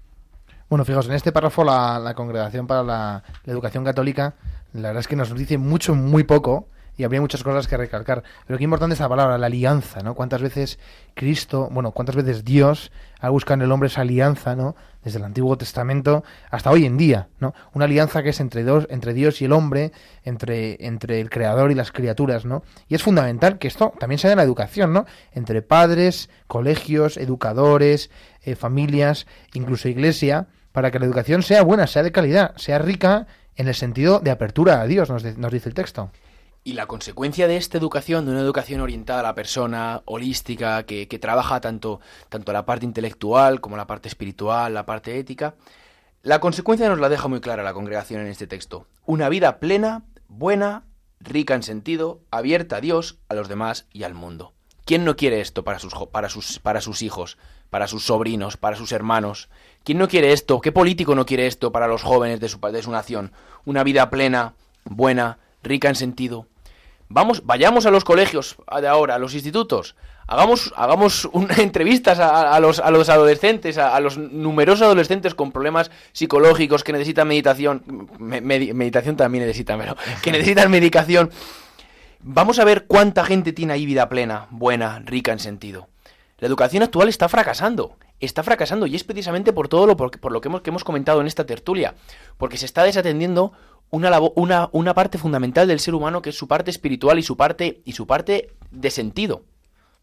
[0.69, 4.35] Bueno, fijaos, en este párrafo la, Congregación para la, la Educación Católica,
[4.75, 8.23] la verdad es que nos dice mucho, muy poco, y habría muchas cosas que recalcar.
[8.47, 10.15] Pero qué importante esa palabra, la alianza, ¿no?
[10.15, 10.79] Cuántas veces
[11.15, 14.77] Cristo, bueno, cuántas veces Dios ha buscado en el hombre esa alianza, ¿no?
[15.03, 17.55] Desde el Antiguo Testamento hasta hoy en día, ¿no?
[17.75, 19.93] Una alianza que es entre, dos, entre Dios y el hombre,
[20.25, 22.63] entre, entre el Creador y las criaturas, ¿no?
[22.89, 25.07] Y es fundamental que esto también se dé en la educación, ¿no?
[25.33, 28.11] Entre padres, colegios, educadores,
[28.43, 33.27] eh, familias, incluso iglesia, para que la educación sea buena, sea de calidad, sea rica
[33.55, 36.11] en el sentido de apertura a Dios, nos dice el texto.
[36.67, 41.07] Y la consecuencia de esta educación, de una educación orientada a la persona, holística, que,
[41.07, 45.55] que trabaja tanto, tanto la parte intelectual como la parte espiritual, la parte ética,
[46.23, 48.89] la consecuencia nos la deja muy clara la congregación en este texto.
[49.05, 50.83] Una vida plena, buena,
[51.21, 54.53] rica en sentido, abierta a Dios, a los demás y al mundo.
[54.85, 57.39] ¿Quién no quiere esto para sus, para sus, para sus hijos,
[57.71, 59.51] para sus sobrinos, para sus hermanos?
[59.85, 60.61] ¿Quién no quiere esto?
[60.61, 63.31] ¿Qué político no quiere esto para los jóvenes de su, de su nación?
[63.65, 66.49] Una vida plena, buena, rica en sentido.
[67.09, 69.95] Vamos, vayamos a los colegios de ahora, a los institutos,
[70.27, 75.91] hagamos, hagamos un- entrevistas a, los, a los adolescentes, a, los numerosos adolescentes con problemas
[76.13, 81.31] psicológicos que necesitan meditación, me- medi- meditación también necesitan, pero que necesitan medicación.
[82.21, 85.89] Vamos a ver cuánta gente tiene ahí vida plena, buena, rica en sentido.
[86.39, 87.97] La educación actual está fracasando.
[88.19, 91.21] Está fracasando y es precisamente por todo lo, por lo que hemos, que hemos comentado
[91.21, 91.95] en esta tertulia.
[92.39, 93.53] Porque se está desatendiendo
[93.91, 97.37] una, una, una parte fundamental del ser humano que es su parte espiritual y su
[97.37, 99.43] parte, y su parte de sentido.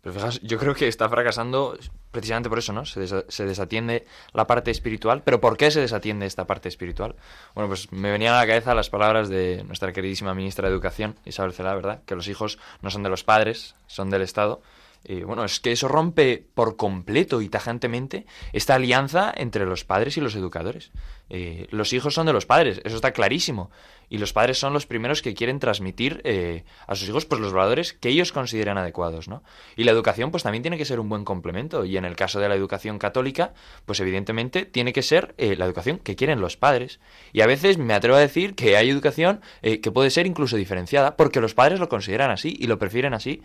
[0.01, 1.77] Pero fijaos, yo creo que está fracasando
[2.11, 2.85] precisamente por eso, ¿no?
[2.85, 5.23] Se desatiende la parte espiritual.
[5.23, 7.15] ¿Pero por qué se desatiende esta parte espiritual?
[7.55, 11.15] Bueno, pues me venían a la cabeza las palabras de nuestra queridísima ministra de Educación,
[11.23, 12.01] Isabel Cela, ¿verdad?
[12.05, 14.61] Que los hijos no son de los padres, son del Estado.
[15.05, 20.17] Y bueno, es que eso rompe por completo y tajantemente esta alianza entre los padres
[20.17, 20.91] y los educadores.
[21.29, 23.69] Eh, los hijos son de los padres, eso está clarísimo.
[24.09, 27.51] Y los padres son los primeros que quieren transmitir eh, a sus hijos pues los
[27.51, 29.43] valores que ellos consideran adecuados, ¿no?
[29.75, 31.83] Y la educación pues también tiene que ser un buen complemento.
[31.83, 33.53] Y en el caso de la educación católica,
[33.85, 36.99] pues evidentemente tiene que ser eh, la educación que quieren los padres.
[37.31, 40.57] Y a veces me atrevo a decir que hay educación eh, que puede ser incluso
[40.57, 43.41] diferenciada porque los padres lo consideran así y lo prefieren así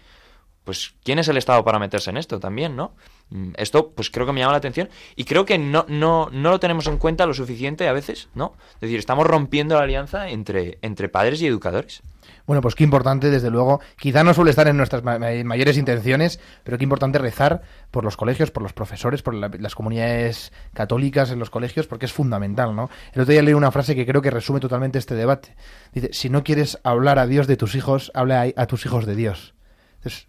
[0.69, 2.93] pues quién es el Estado para meterse en esto también, ¿no?
[3.31, 6.51] Mm, Esto, pues creo que me llama la atención y creo que no, no, no
[6.51, 8.53] lo tenemos en cuenta lo suficiente a veces, ¿no?
[8.75, 12.03] Es decir, estamos rompiendo la alianza entre, entre padres y educadores.
[12.47, 13.81] Bueno, pues qué importante, desde luego.
[13.99, 18.05] Quizá no suele estar en nuestras ma- ma- mayores intenciones, pero qué importante rezar por
[18.05, 22.13] los colegios, por los profesores, por la- las comunidades católicas en los colegios, porque es
[22.13, 22.91] fundamental, ¿no?
[23.15, 25.57] El otro día leí una frase que creo que resume totalmente este debate.
[25.95, 29.07] Dice, si no quieres hablar a Dios de tus hijos, habla a, a tus hijos
[29.07, 29.55] de Dios.
[29.97, 30.27] Entonces,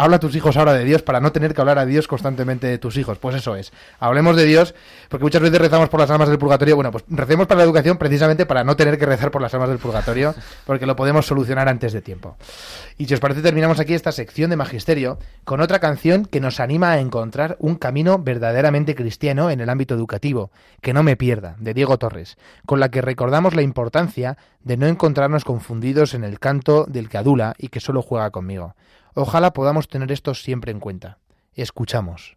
[0.00, 2.66] habla a tus hijos ahora de Dios para no tener que hablar a Dios constantemente
[2.66, 3.18] de tus hijos.
[3.18, 3.70] Pues eso es.
[3.98, 4.74] Hablemos de Dios,
[5.10, 6.74] porque muchas veces rezamos por las almas del purgatorio.
[6.74, 9.68] Bueno, pues recemos para la educación precisamente para no tener que rezar por las almas
[9.68, 10.34] del purgatorio,
[10.64, 12.36] porque lo podemos solucionar antes de tiempo.
[12.96, 16.60] Y si os parece, terminamos aquí esta sección de magisterio con otra canción que nos
[16.60, 21.56] anima a encontrar un camino verdaderamente cristiano en el ámbito educativo, que no me pierda,
[21.58, 26.38] de Diego Torres, con la que recordamos la importancia de no encontrarnos confundidos en el
[26.38, 28.74] canto del que adula y que solo juega conmigo.
[29.14, 31.18] Ojalá podamos tener esto siempre en cuenta.
[31.54, 32.36] Escuchamos.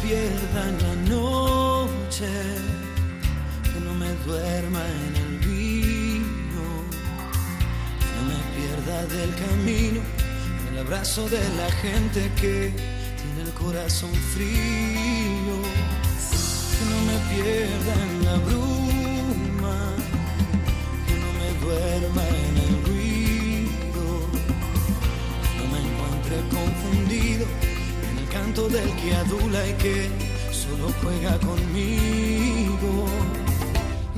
[0.00, 2.30] Pierda en la noche,
[3.62, 4.80] que no me duerma
[9.08, 10.00] del camino,
[10.68, 12.72] en el abrazo de la gente que
[13.20, 15.56] tiene el corazón frío,
[16.74, 19.78] que no me pierda en la bruma,
[21.06, 24.04] que no me duerma en el ruido,
[25.56, 27.46] no me encuentre confundido
[28.10, 30.08] en el canto del que adula y que
[30.52, 33.06] solo juega conmigo.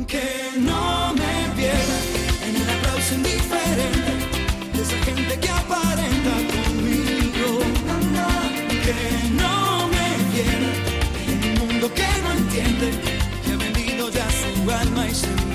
[0.08, 1.98] Que no me pierda
[2.48, 3.99] en el aplauso indiferente
[4.80, 7.60] esa gente que aparenta conmigo.
[8.84, 8.94] Que
[9.40, 10.72] no me pierda
[11.28, 12.90] en un mundo que no entiende,
[13.44, 15.49] que ha vendido ya su alma y.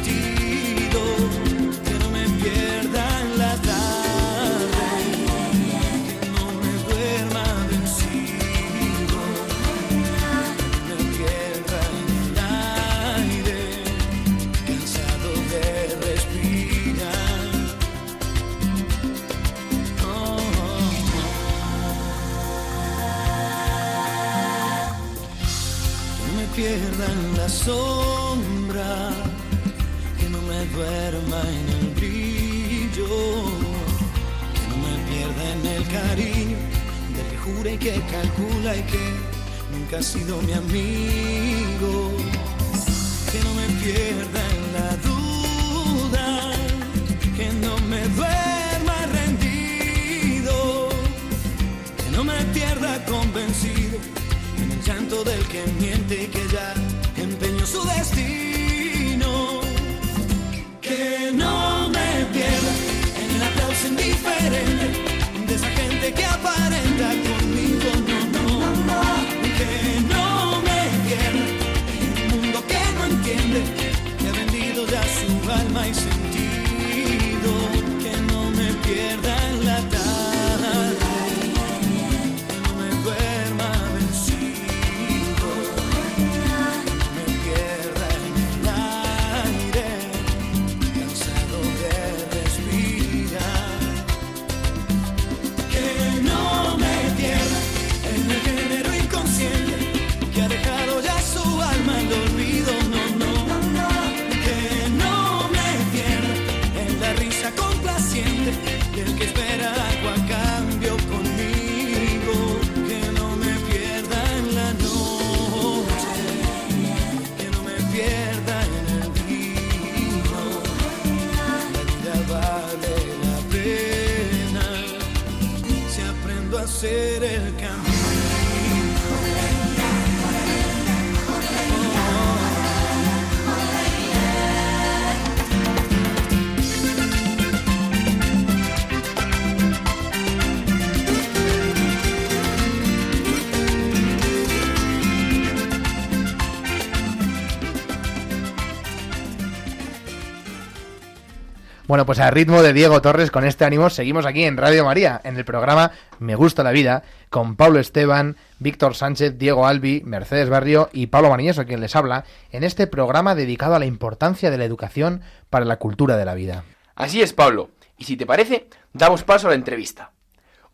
[151.96, 155.22] Bueno, pues a ritmo de Diego Torres, con este ánimo, seguimos aquí en Radio María,
[155.24, 160.50] en el programa Me Gusta la Vida, con Pablo Esteban, Víctor Sánchez, Diego Albi, Mercedes
[160.50, 164.58] Barrio y Pablo Mariñoso, quien les habla, en este programa dedicado a la importancia de
[164.58, 166.66] la educación para la cultura de la vida.
[166.96, 167.70] Así es, Pablo.
[167.98, 170.12] Y si te parece, damos paso a la entrevista.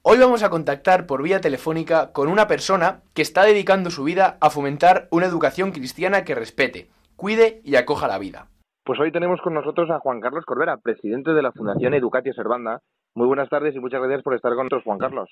[0.01, 4.39] Hoy vamos a contactar por vía telefónica con una persona que está dedicando su vida
[4.41, 8.47] a fomentar una educación cristiana que respete, cuide y acoja la vida.
[8.91, 12.81] Pues hoy tenemos con nosotros a Juan Carlos Corbera, presidente de la Fundación Educatio Servanda.
[13.15, 15.29] Muy buenas tardes y muchas gracias por estar con nosotros, Juan Carlos.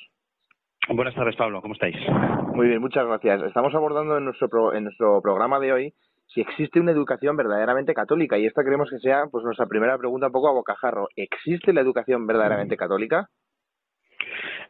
[0.88, 1.62] Buenas tardes, Pablo.
[1.62, 1.98] ¿Cómo estáis?
[2.54, 3.42] Muy bien, muchas gracias.
[3.44, 5.94] Estamos abordando en nuestro, pro- en nuestro programa de hoy
[6.28, 10.28] si existe una educación verdaderamente católica y esta queremos que sea pues nuestra primera pregunta
[10.28, 11.10] un poco a bocajarro.
[11.18, 13.28] ¿Existe la educación verdaderamente católica?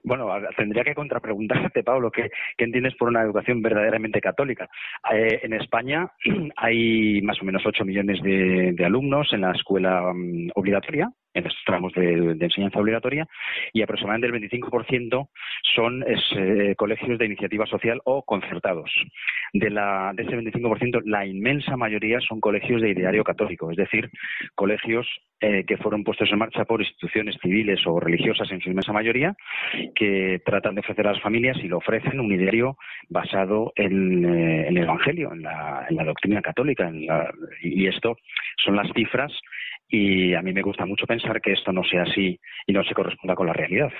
[0.03, 4.69] Bueno, tendría que contrapreguntarte, Pablo, ¿qué, entiendes por una educación verdaderamente católica?
[5.11, 6.11] Eh, en España
[6.55, 11.43] hay más o menos 8 millones de, de alumnos en la escuela mm, obligatoria, en
[11.43, 13.27] los tramos de, enseñanza obligatoria,
[13.73, 15.29] y aproximadamente el 25%
[15.75, 18.91] son es, eh, colegios de iniciativa social o concertados.
[19.53, 24.09] De, la, de ese 25%, la inmensa mayoría son colegios de ideario católico, es decir,
[24.55, 25.07] colegios
[25.41, 29.35] eh, que fueron puestos en marcha por instituciones civiles o religiosas en su inmensa mayoría,
[29.95, 34.67] que tratan de ofrecer a las familias y lo ofrecen un ideario basado en, eh,
[34.67, 36.87] en el Evangelio, en la, en la doctrina católica.
[36.87, 38.17] en la- y esto
[38.63, 39.31] son las cifras
[39.89, 42.93] y a mí me gusta mucho pensar que esto no sea así y no se
[42.93, 43.91] corresponda con la realidad.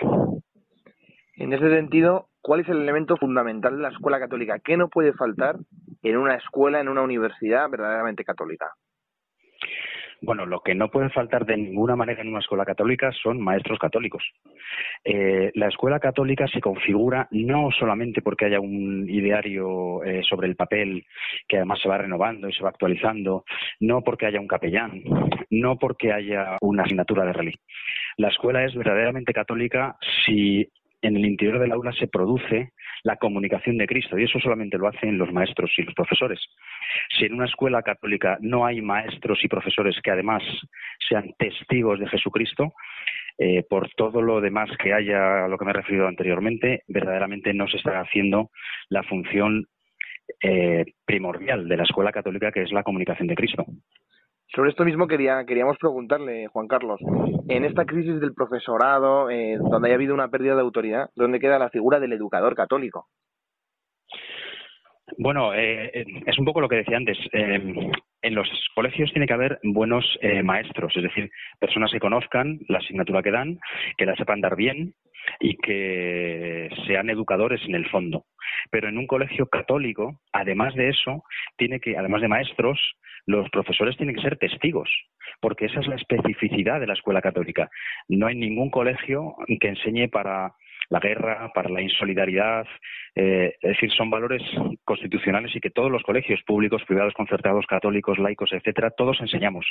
[1.36, 4.60] En ese sentido, ¿cuál es el elemento fundamental de la escuela católica?
[4.60, 5.56] ¿Qué no puede faltar
[6.04, 8.71] en una escuela, en una universidad verdaderamente católica?
[10.21, 13.79] Bueno, lo que no puede faltar de ninguna manera en una escuela católica son maestros
[13.79, 14.23] católicos.
[15.03, 20.55] Eh, la escuela católica se configura no solamente porque haya un ideario eh, sobre el
[20.55, 21.05] papel
[21.47, 23.45] que además se va renovando y se va actualizando,
[23.79, 25.03] no porque haya un capellán,
[25.49, 27.63] no porque haya una asignatura de religión.
[28.17, 30.67] La escuela es verdaderamente católica si
[31.01, 34.88] en el interior del aula se produce la comunicación de Cristo y eso solamente lo
[34.88, 36.39] hacen los maestros y los profesores.
[37.17, 40.43] Si en una escuela católica no hay maestros y profesores que además
[41.08, 42.73] sean testigos de Jesucristo,
[43.38, 47.54] eh, por todo lo demás que haya a lo que me he referido anteriormente, verdaderamente
[47.54, 48.52] no se está haciendo
[48.89, 49.65] la función
[50.41, 53.65] eh, primordial de la escuela católica, que es la comunicación de Cristo.
[54.54, 56.99] Sobre esto mismo quería, queríamos preguntarle, Juan Carlos,
[57.47, 61.60] en esta crisis del profesorado, eh, donde haya habido una pérdida de autoridad, ¿dónde queda
[61.60, 63.08] la figura del educador católico?
[65.21, 67.17] Bueno, eh, eh, es un poco lo que decía antes.
[67.34, 67.62] Eh,
[68.21, 71.29] en los colegios tiene que haber buenos eh, maestros, es decir,
[71.60, 73.60] personas que conozcan la asignatura que dan,
[73.97, 74.93] que la sepan dar bien
[75.41, 78.27] y que sean educadores en el fondo.
[78.71, 81.25] Pero en un colegio católico, además de eso,
[81.58, 82.79] tiene que, además de maestros,
[83.25, 84.89] los profesores tienen que ser testigos,
[85.41, 87.69] porque esa es la especificidad de la escuela católica.
[88.08, 90.54] No hay ningún colegio que enseñe para
[90.90, 92.65] la guerra, para la insolidaridad,
[93.15, 94.42] eh, es decir, son valores
[94.83, 99.65] constitucionales y que todos los colegios públicos, privados, concertados, católicos, laicos, etcétera, todos enseñamos.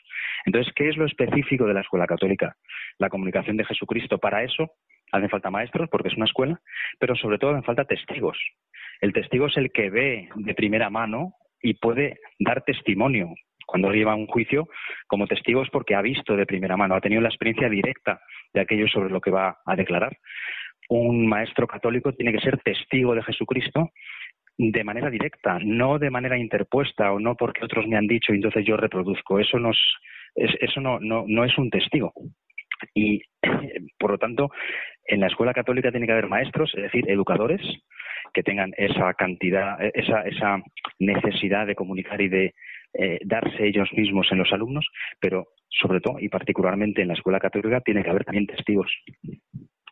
[0.45, 2.57] Entonces, ¿qué es lo específico de la escuela católica?
[2.99, 4.19] La comunicación de Jesucristo.
[4.19, 4.71] Para eso
[5.11, 6.61] hacen falta maestros, porque es una escuela,
[6.99, 8.39] pero sobre todo hacen falta testigos.
[9.01, 13.35] El testigo es el que ve de primera mano y puede dar testimonio
[13.67, 14.69] cuando lleva un juicio
[15.07, 18.21] como testigo es porque ha visto de primera mano, ha tenido la experiencia directa
[18.55, 20.17] de aquello sobre lo que va a declarar
[20.89, 23.91] un maestro católico tiene que ser testigo de Jesucristo
[24.57, 28.37] de manera directa, no de manera interpuesta o no porque otros me han dicho y
[28.37, 29.39] entonces yo reproduzco.
[29.39, 29.59] Eso,
[30.35, 32.13] es, eso no es un testigo.
[32.95, 33.23] Y,
[33.99, 34.51] por lo tanto,
[35.05, 37.61] en la escuela católica tiene que haber maestros, es decir, educadores,
[38.33, 40.63] que tengan esa cantidad, esa, esa
[40.99, 42.55] necesidad de comunicar y de
[42.95, 44.87] eh, darse ellos mismos en los alumnos,
[45.21, 48.93] pero sobre todo y particularmente en la escuela católica tiene que haber también testigos.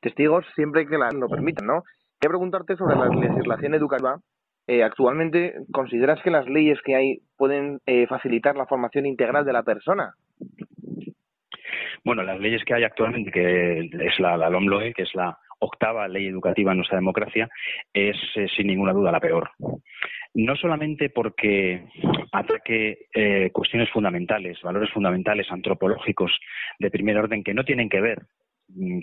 [0.00, 1.82] Testigos siempre que la, lo permitan, ¿no?
[2.18, 4.18] Quiero preguntarte sobre la legislación educativa.
[4.66, 9.52] Eh, actualmente, ¿consideras que las leyes que hay pueden eh, facilitar la formación integral de
[9.52, 10.14] la persona?
[12.04, 16.08] Bueno, las leyes que hay actualmente, que es la, la LOMLOE, que es la octava
[16.08, 17.48] ley educativa en nuestra democracia,
[17.92, 19.50] es eh, sin ninguna duda la peor.
[20.34, 21.88] No solamente porque
[22.32, 26.30] ataque eh, cuestiones fundamentales, valores fundamentales antropológicos
[26.78, 28.22] de primer orden que no tienen que ver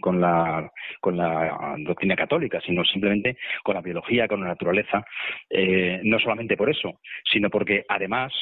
[0.02, 5.06] con la, con la doctrina católica, sino simplemente con la biología, con la naturaleza,
[5.50, 7.00] eh, no solamente por eso,
[7.32, 8.34] sino porque además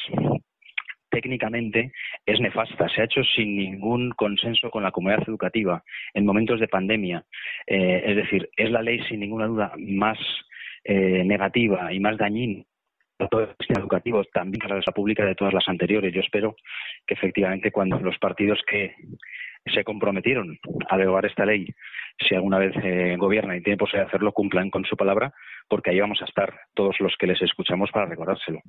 [1.10, 1.92] técnicamente
[2.26, 2.88] es nefasta.
[2.88, 7.24] Se ha hecho sin ningún consenso con la comunidad educativa en momentos de pandemia.
[7.66, 10.18] Eh, es decir, es la ley sin ninguna duda más
[10.84, 12.64] eh, negativa y más dañina
[13.16, 16.12] para todo el sistema educativo, también para la pública de todas las anteriores.
[16.12, 16.56] Yo espero
[17.06, 18.94] que efectivamente cuando los partidos que
[19.66, 20.58] se comprometieron
[20.88, 21.66] a derogar esta ley,
[22.18, 25.32] si alguna vez eh, gobiernan y tienen posibilidad de hacerlo, cumplan con su palabra,
[25.68, 28.60] porque ahí vamos a estar todos los que les escuchamos para recordárselo.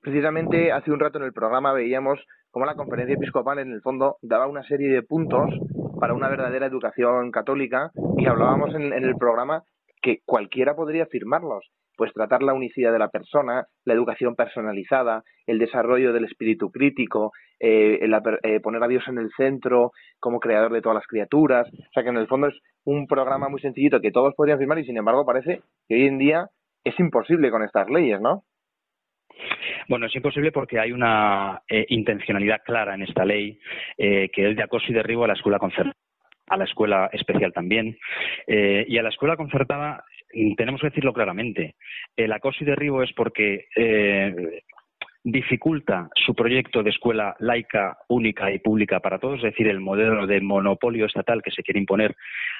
[0.00, 2.18] Precisamente hace un rato en el programa veíamos
[2.50, 5.48] cómo la conferencia episcopal en el fondo daba una serie de puntos
[6.00, 9.62] para una verdadera educación católica y hablábamos en el programa
[10.02, 11.70] que cualquiera podría firmarlos,
[12.02, 17.30] pues tratar la unicidad de la persona, la educación personalizada, el desarrollo del espíritu crítico,
[17.60, 21.68] eh, el eh, poner a Dios en el centro como creador de todas las criaturas.
[21.72, 24.80] O sea que en el fondo es un programa muy sencillito que todos podrían firmar
[24.80, 26.48] y sin embargo parece que hoy en día
[26.82, 28.42] es imposible con estas leyes, ¿no?
[29.88, 33.60] Bueno, es imposible porque hay una eh, intencionalidad clara en esta ley,
[33.96, 35.94] eh, que es de acoso y derribo a la escuela concertada,
[36.52, 37.96] a la escuela especial también.
[38.46, 41.76] Eh, y a la escuela concertada, mm, tenemos que decirlo claramente,
[42.14, 44.60] el acoso y derribo es porque eh,
[45.24, 50.26] dificulta su proyecto de escuela laica, única y pública para todos, es decir, el modelo
[50.26, 52.14] de monopolio estatal que se quiere imponer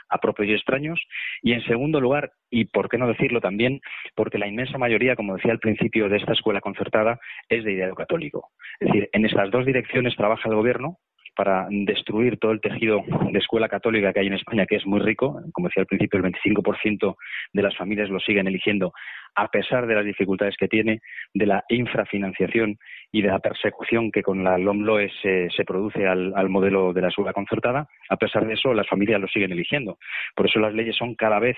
[0.09, 0.99] a propios y extraños.
[1.43, 3.80] Y en segundo lugar, y por qué no decirlo también,
[4.14, 7.18] porque la inmensa mayoría, como decía al principio, de esta escuela concertada
[7.49, 8.51] es de ideario católico.
[8.80, 10.99] Es decir, en estas dos direcciones trabaja el gobierno
[11.35, 15.01] para destruir todo el tejido de escuela católica que hay en España, que es muy
[15.01, 15.41] rico.
[15.53, 17.16] Como decía al principio, el 25%
[17.53, 18.93] de las familias lo siguen eligiendo,
[19.35, 21.01] a pesar de las dificultades que tiene,
[21.33, 22.78] de la infrafinanciación
[23.11, 27.09] y de la persecución que con la LOMLOE se, se produce al, modelo de la
[27.09, 27.89] escuela concertada.
[28.09, 29.99] A pesar de eso, las familias lo siguen eligiendo.
[30.35, 31.57] Por eso las leyes son cada vez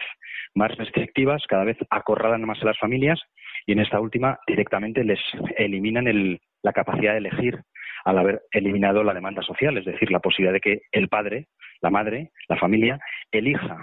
[0.55, 3.21] más restrictivas, cada vez acorralan más a las familias
[3.67, 5.21] y en esta última directamente les
[5.57, 7.61] eliminan el- la capacidad de elegir
[8.05, 11.49] al haber eliminado la demanda social, es decir, la posibilidad de que el padre,
[11.81, 12.99] la madre, la familia
[13.33, 13.79] elija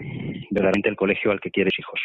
[0.52, 2.00] verdaderamente el colegio al que quiere hijos.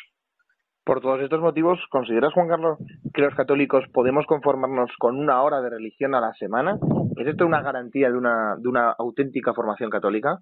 [0.84, 2.78] Por todos estos motivos, ¿consideras, Juan Carlos,
[3.12, 6.78] que los católicos podemos conformarnos con una hora de religión a la semana?
[7.16, 10.38] ¿Es esto una garantía de una, de una auténtica formación católica?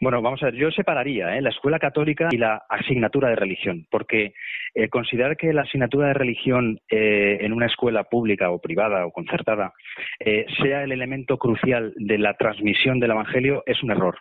[0.00, 1.40] Bueno, vamos a ver, yo separaría ¿eh?
[1.40, 4.34] la escuela católica y la asignatura de religión, porque
[4.74, 9.12] eh, considerar que la asignatura de religión eh, en una escuela pública o privada o
[9.12, 9.72] concertada
[10.20, 14.16] eh, sea el elemento crucial de la transmisión del Evangelio es un error.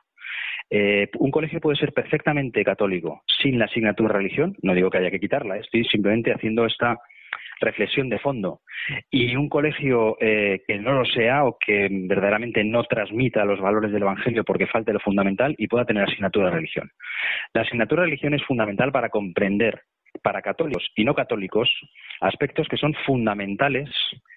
[0.69, 4.97] Eh, un colegio puede ser perfectamente católico sin la asignatura de religión, no digo que
[4.97, 6.97] haya que quitarla, estoy simplemente haciendo esta
[7.59, 8.61] reflexión de fondo.
[9.09, 13.91] Y un colegio eh, que no lo sea o que verdaderamente no transmita los valores
[13.91, 16.91] del Evangelio porque falte lo fundamental y pueda tener asignatura de religión.
[17.53, 19.81] La asignatura de religión es fundamental para comprender
[20.21, 21.69] para católicos y no católicos
[22.21, 23.89] aspectos que son fundamentales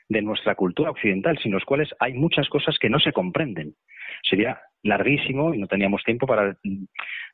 [0.08, 3.74] de nuestra cultura occidental, sin los cuales hay muchas cosas que no se comprenden.
[4.28, 6.56] Sería larguísimo y no teníamos tiempo para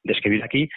[0.02, 0.68] describir aquí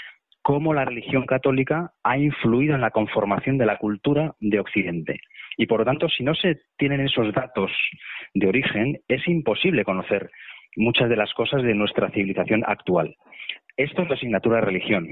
[0.47, 5.19] cómo la religión católica ha influido en la conformación de la cultura de Occidente.
[5.57, 7.69] Y por lo tanto, si no se tienen esos datos
[8.33, 10.31] de origen, es imposible conocer
[10.77, 13.13] muchas de las cosas de nuestra civilización actual.
[13.75, 15.09] Esto es la asignatura de religión.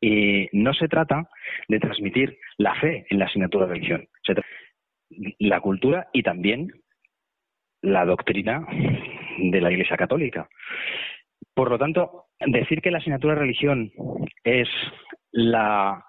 [0.00, 1.28] Y no se trata
[1.66, 4.06] de transmitir la fe en la asignatura de religión.
[4.22, 4.48] Se trata
[5.40, 6.68] la cultura y también
[7.82, 8.64] la doctrina
[9.38, 10.48] de la Iglesia Católica.
[11.60, 13.92] Por lo tanto, decir que la asignatura de religión
[14.44, 14.66] es
[15.30, 16.02] la,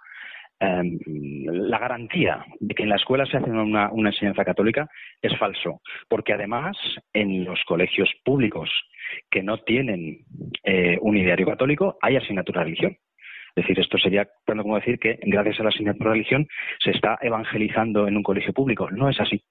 [0.62, 4.88] eh, la garantía de que en la escuela se hace una, una enseñanza católica
[5.22, 6.78] es falso, porque además
[7.12, 8.70] en los colegios públicos
[9.30, 10.20] que no tienen
[10.64, 12.98] eh, un ideario católico hay asignatura de religión.
[13.56, 16.48] Es decir, esto sería tanto como decir que gracias a la asignatura religión
[16.84, 18.90] se está evangelizando en un colegio público.
[18.92, 19.44] No es así.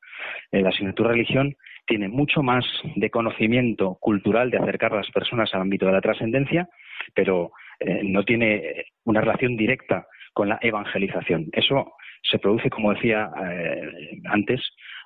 [0.53, 1.55] Eh, la asignatura de religión
[1.86, 2.64] tiene mucho más
[2.96, 6.68] de conocimiento cultural de acercar a las personas al ámbito de la trascendencia,
[7.14, 11.46] pero eh, no tiene una relación directa con la evangelización.
[11.53, 11.92] Eso
[12.22, 14.61] se produce, como decía eh, antes,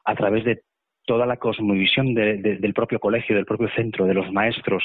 [0.04, 0.60] a través de
[1.06, 4.84] toda la cosmovisión de- de- del propio colegio, del propio centro, de los maestros,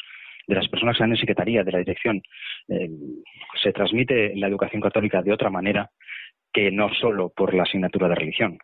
[0.50, 2.22] de las personas que están en secretaría, de la dirección.
[2.68, 2.90] Eh,
[3.62, 5.92] se transmite la educación católica de otra manera
[6.52, 8.58] que no solo por la asignatura de religión.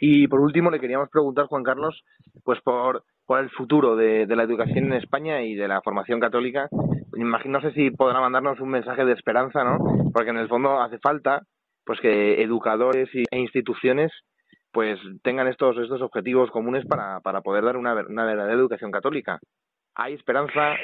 [0.00, 2.04] Y por último le queríamos preguntar, Juan Carlos,
[2.44, 6.20] pues por, por el futuro de, de la educación en España y de la formación
[6.20, 6.68] católica.
[7.16, 9.78] Imagino, no sé si podrá mandarnos un mensaje de esperanza, ¿no?
[10.12, 11.42] Porque en el fondo hace falta
[11.86, 14.12] pues que educadores e instituciones
[14.72, 19.38] pues tengan estos estos objetivos comunes para, para poder dar una, una verdadera educación católica.
[19.96, 20.76] ¿Hay esperanza?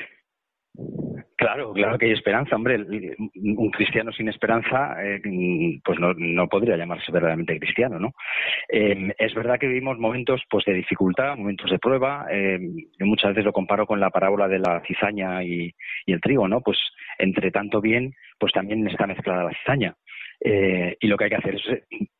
[1.37, 2.85] Claro, claro que hay esperanza, hombre.
[3.35, 5.21] Un cristiano sin esperanza, eh,
[5.83, 8.13] pues no, no, podría llamarse verdaderamente cristiano, ¿no?
[8.69, 12.27] Eh, es verdad que vivimos momentos, pues, de dificultad, momentos de prueba.
[12.31, 12.59] Eh,
[12.99, 16.47] yo muchas veces lo comparo con la parábola de la cizaña y, y, el trigo,
[16.47, 16.61] ¿no?
[16.61, 16.79] Pues
[17.19, 19.95] entre tanto bien, pues también está mezclada la cizaña.
[20.43, 21.63] y lo que hay que hacer es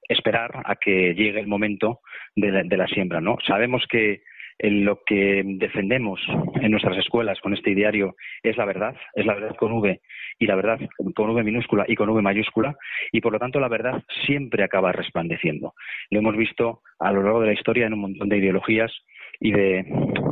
[0.09, 2.01] esperar a que llegue el momento
[2.35, 3.37] de la, de la siembra, ¿no?
[3.47, 4.23] Sabemos que
[4.63, 6.21] en lo que defendemos
[6.61, 10.01] en nuestras escuelas con este diario es la verdad, es la verdad con V
[10.39, 10.79] y la verdad
[11.15, 12.77] con V minúscula y con V mayúscula
[13.11, 15.75] y por lo tanto la verdad siempre acaba resplandeciendo.
[16.11, 18.93] Lo hemos visto a lo largo de la historia en un montón de ideologías
[19.41, 19.79] y de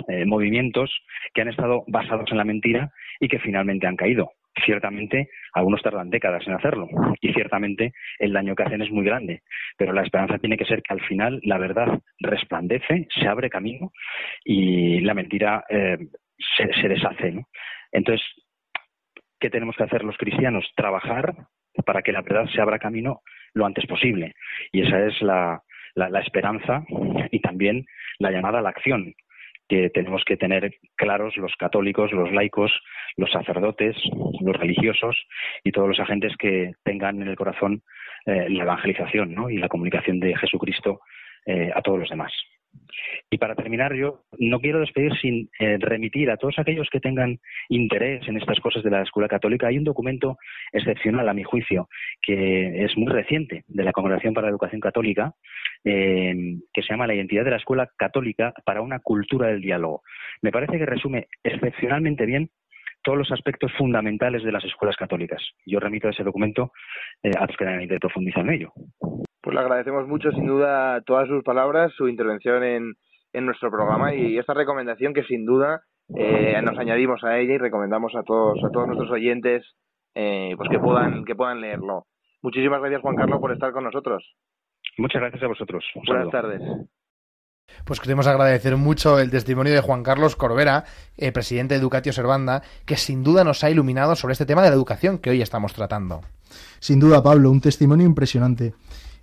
[0.09, 0.91] eh, movimientos
[1.33, 4.33] que han estado basados en la mentira y que finalmente han caído.
[4.65, 6.89] Ciertamente, algunos tardan décadas en hacerlo
[7.21, 9.43] y ciertamente el daño que hacen es muy grande,
[9.77, 13.93] pero la esperanza tiene que ser que al final la verdad resplandece, se abre camino
[14.45, 15.99] y la mentira eh,
[16.57, 17.33] se, deshace.
[17.33, 17.43] ¿no?
[17.93, 18.27] Entonces,
[19.39, 20.65] ¿qué tenemos que hacer los cristianos?
[20.75, 21.35] Trabajar
[21.85, 23.23] para que la verdad se abra camino
[23.55, 24.35] lo antes posible.
[24.73, 25.63] Y esa es la,
[25.95, 26.85] la esperanza
[27.31, 27.87] y también
[28.19, 29.15] la llamada a la acción,
[29.69, 32.73] que tenemos que tener claros los católicos, los laicos,
[33.17, 33.97] los sacerdotes,
[34.41, 35.17] los religiosos
[35.65, 37.83] y todos los agentes que tengan en el corazón
[38.27, 39.51] eh, la evangelización ¿no?
[39.51, 41.01] y la comunicación de Jesucristo
[41.47, 42.33] eh, a todos los demás.
[43.31, 47.39] Y para terminar, yo no quiero despedir sin eh, remitir a todos aquellos que tengan
[47.69, 49.69] interés en estas cosas de la escuela católica.
[49.69, 50.37] Hay un documento
[50.73, 51.89] excepcional, a mi juicio,
[52.23, 55.35] que es muy reciente, de la Congregación para la Educación Católica,
[55.85, 60.03] que se llama La identidad de la escuela católica para una cultura del diálogo.
[60.43, 62.51] Me parece que resume excepcionalmente bien
[63.03, 65.43] todos los aspectos fundamentales de las escuelas católicas.
[65.65, 66.73] Yo remito ese documento
[67.23, 68.73] eh, a los que de profundizar en ello.
[69.41, 72.95] Pues le agradecemos mucho, sin duda, todas sus palabras, su intervención en,
[73.33, 75.83] en nuestro programa y esta recomendación que sin duda
[76.17, 79.65] eh, nos añadimos a ella y recomendamos a todos a todos nuestros oyentes
[80.15, 82.07] eh, pues que puedan que puedan leerlo.
[82.43, 84.35] Muchísimas gracias Juan Carlos por estar con nosotros.
[84.99, 85.85] Muchas gracias a vosotros.
[85.95, 86.59] Un Buenas saludo.
[86.59, 86.89] tardes.
[87.85, 90.85] Pues queremos agradecer mucho el testimonio de Juan Carlos Corbera,
[91.17, 94.71] eh, presidente de Educatio Servanda, que sin duda nos ha iluminado sobre este tema de
[94.71, 96.23] la educación que hoy estamos tratando.
[96.81, 98.75] Sin duda, Pablo, un testimonio impresionante.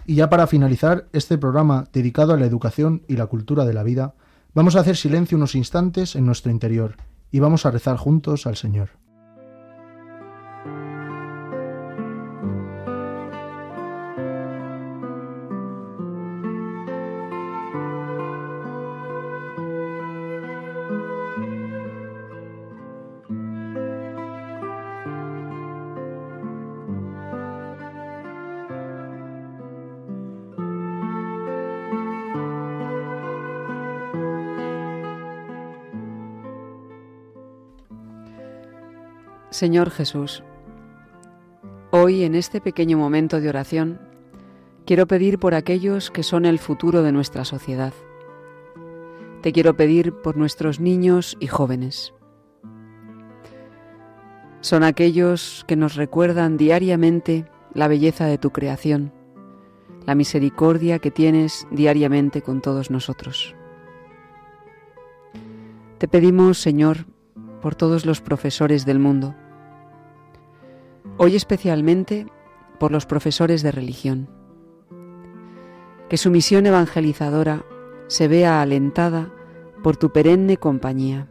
[0.06, 3.84] Y ya para finalizar este programa dedicado a la educación y la cultura de la
[3.84, 4.14] vida,
[4.54, 6.98] vamos a hacer silencio unos instantes en nuestro interior
[7.32, 8.90] y vamos a rezar juntos al Señor.
[39.66, 40.44] Señor Jesús,
[41.90, 44.00] hoy en este pequeño momento de oración
[44.86, 47.92] quiero pedir por aquellos que son el futuro de nuestra sociedad.
[49.42, 52.14] Te quiero pedir por nuestros niños y jóvenes.
[54.62, 59.12] Son aquellos que nos recuerdan diariamente la belleza de tu creación,
[60.06, 63.56] la misericordia que tienes diariamente con todos nosotros.
[65.98, 67.08] Te pedimos, Señor,
[67.64, 69.34] por todos los profesores del mundo,
[71.18, 72.28] hoy especialmente
[72.80, 74.30] por los profesores de religión.
[76.10, 77.66] Que su misión evangelizadora
[78.08, 79.32] se vea alentada
[79.84, 81.28] por tu perenne compañía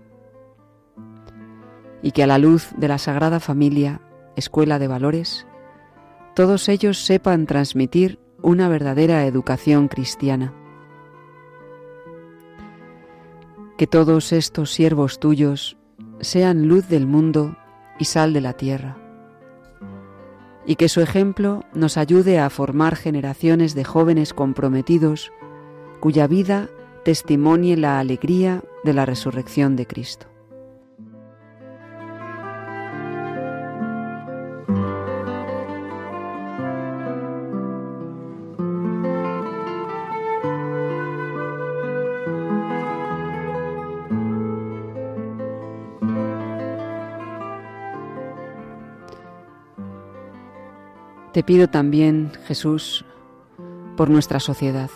[2.03, 4.01] y que a la luz de la Sagrada Familia,
[4.37, 5.47] Escuela de Valores,
[6.35, 10.53] todos ellos sepan transmitir una verdadera educación cristiana.
[13.79, 15.77] Que todos estos siervos tuyos
[16.21, 17.57] sean luz del mundo
[17.99, 19.04] y sal de la tierra
[20.67, 25.33] y que su ejemplo nos ayude a formar generaciones de jóvenes comprometidos
[26.01, 26.69] cuya vida
[27.05, 30.34] testimonie la alegría de la resurrección de Cristo.
[51.35, 53.05] Te pido también, Jesús,
[53.97, 54.89] por nuestra sociedad,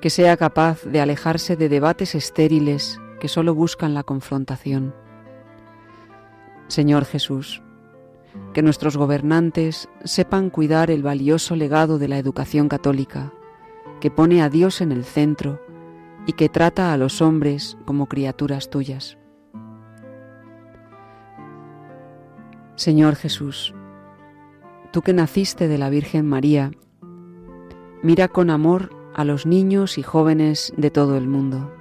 [0.00, 4.94] que sea capaz de alejarse de debates estériles que solo buscan la confrontación.
[6.68, 7.62] Señor Jesús,
[8.54, 13.30] que nuestros gobernantes sepan cuidar el valioso legado de la educación católica,
[14.00, 15.60] que pone a Dios en el centro
[16.26, 19.18] y que trata a los hombres como criaturas tuyas.
[22.74, 23.74] Señor Jesús,
[24.92, 26.70] tú que naciste de la Virgen María,
[28.02, 31.72] mira con amor a los niños y jóvenes de todo el mundo.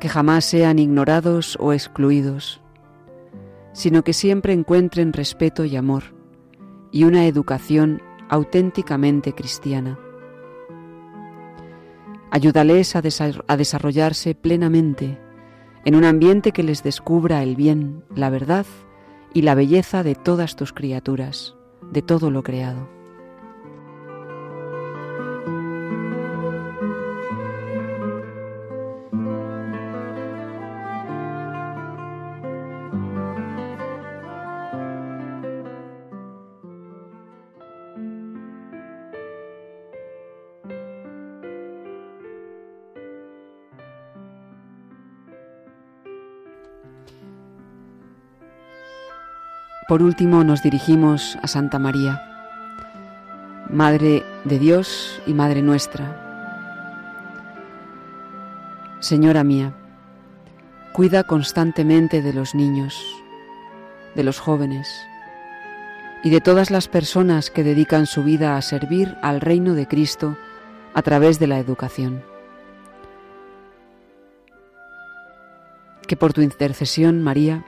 [0.00, 2.60] Que jamás sean ignorados o excluidos,
[3.72, 6.14] sino que siempre encuentren respeto y amor
[6.90, 9.98] y una educación auténticamente cristiana.
[12.30, 13.02] Ayúdales a,
[13.46, 15.18] a desarrollarse plenamente
[15.84, 18.66] en un ambiente que les descubra el bien, la verdad
[19.36, 21.56] y la belleza de todas tus criaturas,
[21.92, 22.95] de todo lo creado.
[49.96, 52.22] Por último nos dirigimos a Santa María,
[53.70, 56.04] Madre de Dios y Madre nuestra.
[59.00, 59.72] Señora mía,
[60.92, 63.02] cuida constantemente de los niños,
[64.14, 64.86] de los jóvenes
[66.22, 70.36] y de todas las personas que dedican su vida a servir al reino de Cristo
[70.92, 72.22] a través de la educación.
[76.06, 77.64] Que por tu intercesión, María,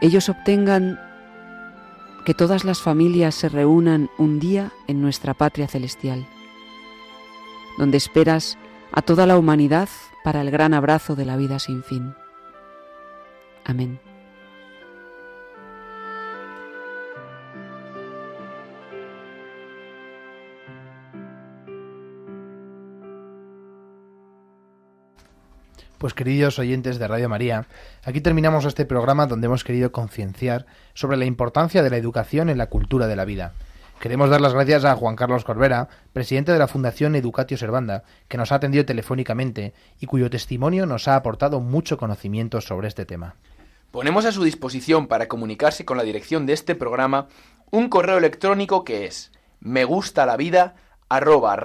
[0.00, 1.00] ellos obtengan
[2.24, 6.26] que todas las familias se reúnan un día en nuestra patria celestial,
[7.78, 8.56] donde esperas
[8.92, 9.88] a toda la humanidad
[10.22, 12.14] para el gran abrazo de la vida sin fin.
[13.64, 14.13] Amén.
[26.04, 27.66] Pues queridos oyentes de Radio María,
[28.02, 32.58] aquí terminamos este programa donde hemos querido concienciar sobre la importancia de la educación en
[32.58, 33.54] la cultura de la vida.
[34.00, 38.36] Queremos dar las gracias a Juan Carlos Corbera, presidente de la Fundación Educatio Servanda, que
[38.36, 43.36] nos ha atendido telefónicamente y cuyo testimonio nos ha aportado mucho conocimiento sobre este tema.
[43.90, 47.28] Ponemos a su disposición para comunicarse con la dirección de este programa
[47.70, 50.74] un correo electrónico que es me gusta la vida
[51.08, 51.56] arroba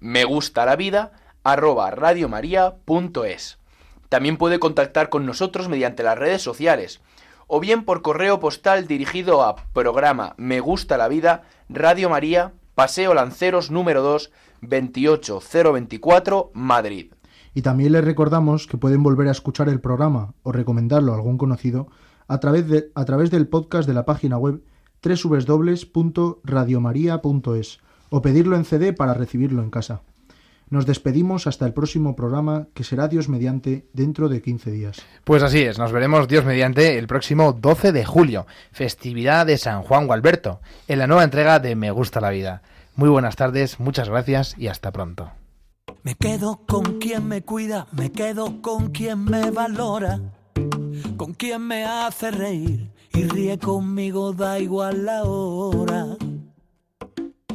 [0.00, 1.12] me gusta la vida
[1.44, 3.58] arroba radiomaria.es
[4.08, 7.00] También puede contactar con nosotros mediante las redes sociales
[7.46, 13.14] o bien por correo postal dirigido a programa Me gusta la vida Radio María Paseo
[13.14, 14.30] Lanceros número 2
[14.62, 17.12] 28024 Madrid.
[17.54, 21.36] Y también les recordamos que pueden volver a escuchar el programa o recomendarlo a algún
[21.36, 21.88] conocido
[22.28, 24.62] a través, de, a través del podcast de la página web
[25.04, 30.02] www.radiomaria.es o pedirlo en CD para recibirlo en casa.
[30.72, 35.02] Nos despedimos hasta el próximo programa que será Dios mediante dentro de 15 días.
[35.22, 39.82] Pues así es, nos veremos Dios mediante el próximo 12 de julio, festividad de San
[39.82, 42.62] Juan Gualberto, en la nueva entrega de Me gusta la vida.
[42.96, 45.30] Muy buenas tardes, muchas gracias y hasta pronto.
[46.04, 50.20] Me quedo con quien me cuida, me quedo con quien me valora,
[51.18, 56.16] con quien me hace reír y ríe conmigo, da igual la hora.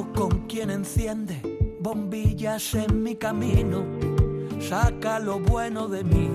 [0.00, 1.42] Con quien enciende
[1.80, 3.84] bombillas en mi camino,
[4.58, 6.30] saca lo bueno de mí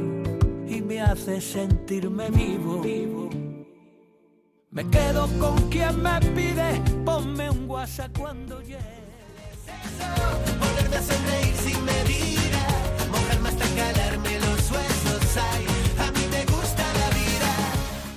[0.67, 3.29] y me hace sentirme vivo.
[4.69, 8.95] Me quedo con quien me pide, ponme un WhatsApp cuando llegue.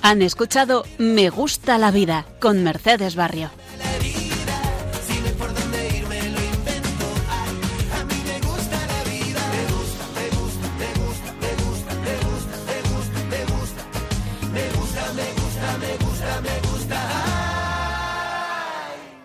[0.01, 3.49] Han escuchado Me gusta la vida con Mercedes Barrio.